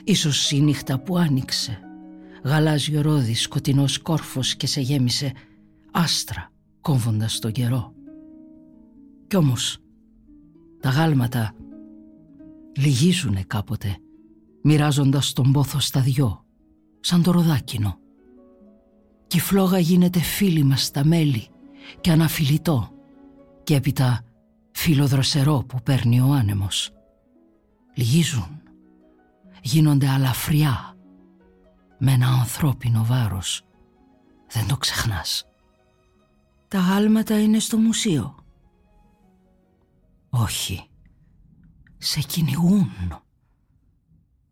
Ίσως 0.04 0.50
η 0.50 0.60
νύχτα 0.60 0.98
που 0.98 1.16
άνοιξε, 1.16 1.80
γαλάζιο 2.44 3.00
ρόδι, 3.00 3.34
σκοτεινός 3.34 3.98
κόρφος 3.98 4.54
και 4.54 4.66
σε 4.66 4.80
γέμισε 4.80 5.32
άστρα 5.90 6.50
κόμβοντας 6.80 7.38
τον 7.38 7.52
καιρό. 7.52 7.92
Κι 9.26 9.36
όμως 9.36 9.78
τα 10.80 10.88
γάλματα 10.88 11.54
λυγίζουνε 12.76 13.42
κάποτε, 13.46 13.96
μοιράζοντας 14.62 15.32
τον 15.32 15.52
πόθο 15.52 15.80
στα 15.80 16.00
δυο, 16.00 16.44
σαν 17.00 17.22
το 17.22 17.30
ροδάκινο. 17.30 17.98
Κι 19.26 19.36
η 19.36 19.40
φλόγα 19.40 19.78
γίνεται 19.78 20.20
φίλη 20.20 20.62
μας 20.62 20.82
στα 20.82 21.04
μέλη 21.04 21.48
και 22.00 22.10
αναφιλητό 22.10 22.90
και 23.62 23.74
έπειτα 23.74 24.20
φιλοδροσερό 24.72 25.64
που 25.68 25.82
παίρνει 25.82 26.20
ο 26.20 26.32
άνεμος. 26.32 26.90
Λυγίζουν, 27.94 28.62
γίνονται 29.62 30.08
αλαφριά, 30.08 30.96
με 31.98 32.12
ένα 32.12 32.26
ανθρώπινο 32.26 33.04
βάρος. 33.04 33.62
Δεν 34.50 34.66
το 34.66 34.76
ξεχνάς. 34.76 35.44
Τα 36.68 36.78
γάλματα 36.78 37.40
είναι 37.40 37.58
στο 37.58 37.76
μουσείο 37.76 38.34
όχι. 40.36 40.88
Σε 41.98 42.20
κυνηγούν. 42.20 42.90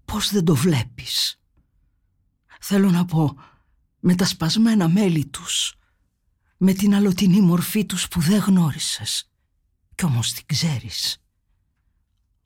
Πώς 0.04 0.30
δεν 0.30 0.44
το 0.44 0.54
βλέπεις; 0.54 1.38
Θέλω 2.60 2.90
να 2.90 3.04
πω 3.04 3.36
με 4.00 4.14
τα 4.14 4.24
σπασμένα 4.24 4.88
μέλη 4.88 5.26
τους. 5.26 5.74
Με 6.56 6.72
την 6.72 6.94
αλωτινή 6.94 7.40
μορφή 7.40 7.84
τους 7.86 8.08
που 8.08 8.20
δεν 8.20 8.38
γνώρισες. 8.38 9.30
Κι 9.94 10.04
όμως 10.04 10.32
την 10.32 10.44
ξέρεις. 10.46 11.18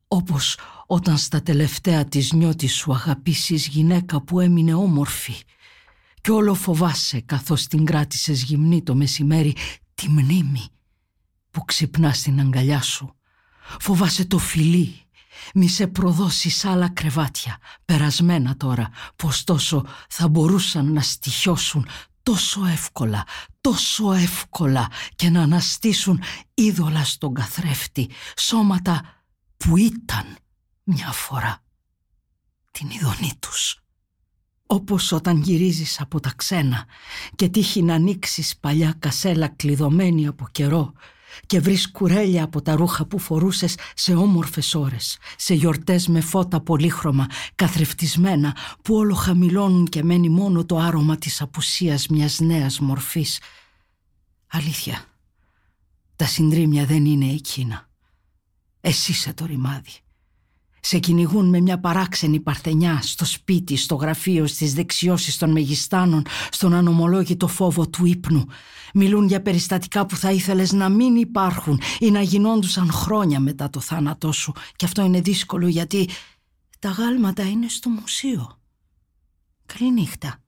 Όπως 0.09 0.59
όταν 0.87 1.19
στα 1.19 1.43
τελευταία 1.43 2.05
της 2.05 2.33
νιώτης 2.33 2.75
σου 2.75 2.93
αγαπήσεις 2.95 3.67
γυναίκα 3.67 4.23
που 4.23 4.41
έμεινε 4.41 4.75
όμορφη 4.75 5.35
και 6.21 6.31
όλο 6.31 6.55
φοβάσαι 6.55 7.21
καθώς 7.21 7.67
την 7.67 7.85
κράτησες 7.85 8.43
γυμνή 8.43 8.83
το 8.83 8.95
μεσημέρι 8.95 9.55
τη 9.95 10.09
μνήμη 10.09 10.67
που 11.51 11.65
ξυπνά 11.65 12.13
στην 12.13 12.41
αγκαλιά 12.41 12.83
σου 12.83 13.18
Φοβάσαι 13.81 14.25
το 14.25 14.39
φιλί. 14.39 15.03
Μη 15.55 15.69
σε 15.69 15.87
προδώσεις 15.87 16.65
άλλα 16.65 16.89
κρεβάτια, 16.89 17.59
περασμένα 17.85 18.57
τώρα, 18.57 18.91
πως 19.17 19.45
τόσο 19.45 19.87
θα 20.09 20.29
μπορούσαν 20.29 20.93
να 20.93 21.01
στοιχιώσουν 21.01 21.87
τόσο 22.23 22.67
εύκολα, 22.67 23.25
τόσο 23.61 24.13
εύκολα 24.13 24.91
και 25.17 25.31
να 25.31 25.43
αναστήσουν 25.43 26.23
είδωλα 26.55 27.05
στον 27.05 27.35
καθρέφτη, 27.35 28.11
σώματα 28.37 29.25
που 29.57 29.77
ήταν 29.77 30.37
μια 30.83 31.13
φορά 31.13 31.63
την 32.71 32.91
ειδονή 32.91 33.33
τους. 33.39 33.81
Όπως 34.67 35.13
όταν 35.13 35.43
γυρίζεις 35.43 36.01
από 36.01 36.21
τα 36.21 36.33
ξένα 36.37 36.87
και 37.35 37.49
τύχει 37.49 37.83
να 37.83 37.95
ανοίξεις 37.95 38.57
παλιά 38.57 38.95
κασέλα 38.99 39.49
κλειδωμένη 39.49 40.27
από 40.27 40.49
καιρό 40.53 40.93
και 41.47 41.61
βρεις 41.61 41.91
κουρέλια 41.91 42.45
από 42.45 42.63
τα 42.63 42.77
ρούχα 42.77 43.07
που 43.07 43.19
φορούσες 43.19 43.75
σε 43.95 44.15
όμορφες 44.15 44.75
ώρες, 44.75 45.19
σε 45.37 45.55
γιορτές 45.55 46.09
με 46.09 46.21
φώτα 46.21 46.61
πολύχρωμα, 46.61 47.27
καθρεφτισμένα, 47.55 48.57
που 48.83 48.95
όλο 48.95 49.15
χαμηλώνουν 49.15 49.87
και 49.87 50.03
μένει 50.03 50.29
μόνο 50.29 50.65
το 50.65 50.79
άρωμα 50.79 51.17
της 51.17 51.41
απουσίας 51.41 52.07
μιας 52.07 52.41
νέας 52.41 52.81
μορφής. 52.81 53.41
Αλήθεια, 54.47 55.05
τα 56.17 56.27
συντρίμια 56.27 56.85
δεν 56.85 57.05
είναι 57.05 57.33
εκείνα. 57.33 57.89
Εσύ 58.81 59.11
είσαι 59.11 59.33
το 59.33 59.45
ρημάδι. 59.45 59.93
Σε 60.81 60.99
κυνηγούν 60.99 61.49
με 61.49 61.61
μια 61.61 61.81
παράξενη 61.81 62.41
παρθενιά 62.41 63.01
στο 63.03 63.25
σπίτι, 63.25 63.77
στο 63.77 63.95
γραφείο, 63.95 64.47
στις 64.47 64.75
δεξιώσεις 64.75 65.37
των 65.37 65.51
μεγιστάνων, 65.51 66.23
στον 66.51 66.75
ανομολόγητο 66.75 67.49
φόβο 67.49 67.89
του 67.89 68.05
ύπνου. 68.05 68.45
Μιλούν 68.95 69.27
για 69.27 69.43
περιστατικά 69.43 70.07
που 70.07 70.17
θα 70.17 70.31
ήθελες 70.31 70.73
να 70.73 70.89
μην 70.89 71.17
υπάρχουν 71.17 71.81
ή 71.99 72.11
να 72.11 72.21
γινόντουσαν 72.21 72.91
χρόνια 72.91 73.41
μετά 73.41 73.71
το 73.71 73.81
θάνατό 73.81 74.33
σου. 74.33 74.53
Και 74.77 74.85
αυτό 74.85 75.05
είναι 75.05 75.21
δύσκολο 75.21 75.69
γιατί 75.69 76.09
τα 76.79 76.89
γάλματα 76.89 77.43
είναι 77.49 77.69
στο 77.69 77.91
μουσείο. 77.91 78.59
Καληνύχτα. 79.67 80.43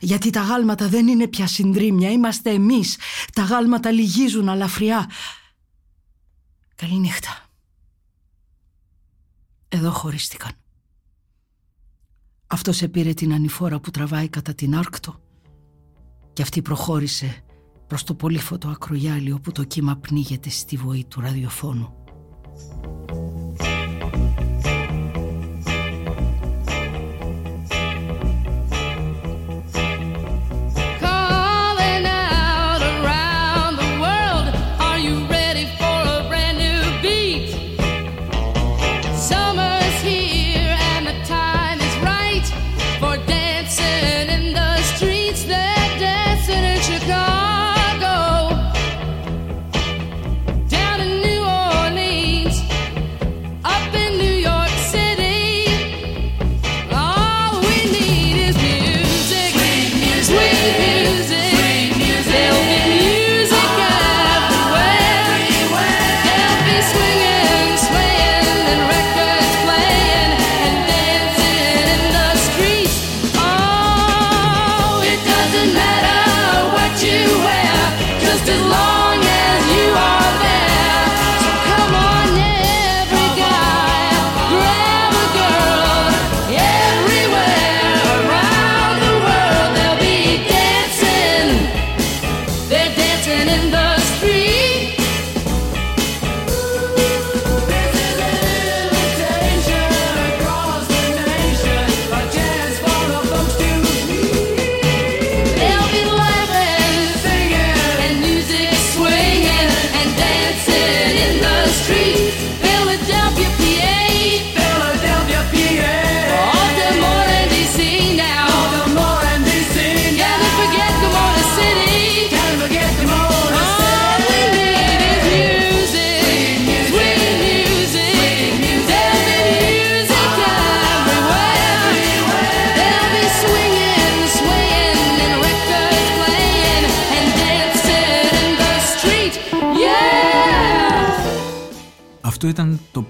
Γιατί 0.00 0.30
τα 0.30 0.40
γάλματα 0.40 0.88
δεν 0.88 1.08
είναι 1.08 1.26
πια 1.28 1.46
συντρίμια, 1.46 2.10
είμαστε 2.10 2.50
εμείς. 2.50 2.96
Τα 3.32 3.42
γάλματα 3.42 3.90
λυγίζουν 3.90 4.48
αλαφριά. 4.48 5.10
Καληνύχτα. 6.74 7.47
Εδώ 9.68 9.90
χωρίστηκαν. 9.90 10.50
Αυτός 12.46 12.82
επήρε 12.82 13.12
την 13.12 13.32
ανηφόρα 13.32 13.80
που 13.80 13.90
τραβάει 13.90 14.28
κατά 14.28 14.54
την 14.54 14.76
Άρκτο 14.76 15.20
και 16.32 16.42
αυτή 16.42 16.62
προχώρησε 16.62 17.44
προς 17.86 18.04
το 18.04 18.14
πολύφωτο 18.14 18.68
ακρογιάλι 18.68 19.32
όπου 19.32 19.52
το 19.52 19.64
κύμα 19.64 19.96
πνίγεται 19.96 20.50
στη 20.50 20.76
βοή 20.76 21.04
του 21.04 21.20
ραδιοφώνου. 21.20 21.94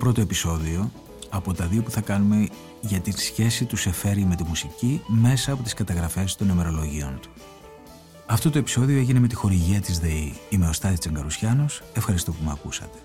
Πρώτο 0.09 0.23
επεισόδιο 0.23 0.91
από 1.29 1.55
τα 1.55 1.67
δύο 1.67 1.83
που 1.83 1.91
θα 1.91 2.01
κάνουμε 2.01 2.49
για 2.81 3.01
τη 3.01 3.21
σχέση 3.21 3.65
του 3.65 3.77
Σεφέρη 3.77 4.25
με 4.25 4.37
τη 4.37 4.45
μουσική 4.45 5.03
μέσα 5.07 5.53
από 5.53 5.63
τις 5.63 5.75
καταγραφές 5.75 6.37
των 6.37 6.49
ημερολογίων 6.49 7.19
του. 7.23 7.31
Αυτό 8.27 8.51
το 8.51 8.59
επεισόδιο 8.59 8.99
έγινε 8.99 9.19
με 9.19 9.27
τη 9.27 9.35
χορηγία 9.35 9.81
της 9.81 9.99
ΔΕΗ. 9.99 10.35
Είμαι 10.49 10.69
ο 10.69 10.73
Στάθης 10.73 10.99
Τσαγκαρουσιάνος. 10.99 11.83
Ευχαριστώ 11.95 12.33
που 12.33 12.39
με 12.45 12.51
ακούσατε. 12.51 12.99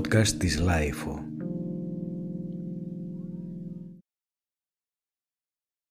Podcast 0.00 0.28
της 0.28 0.58
Λάιφο. 0.58 1.39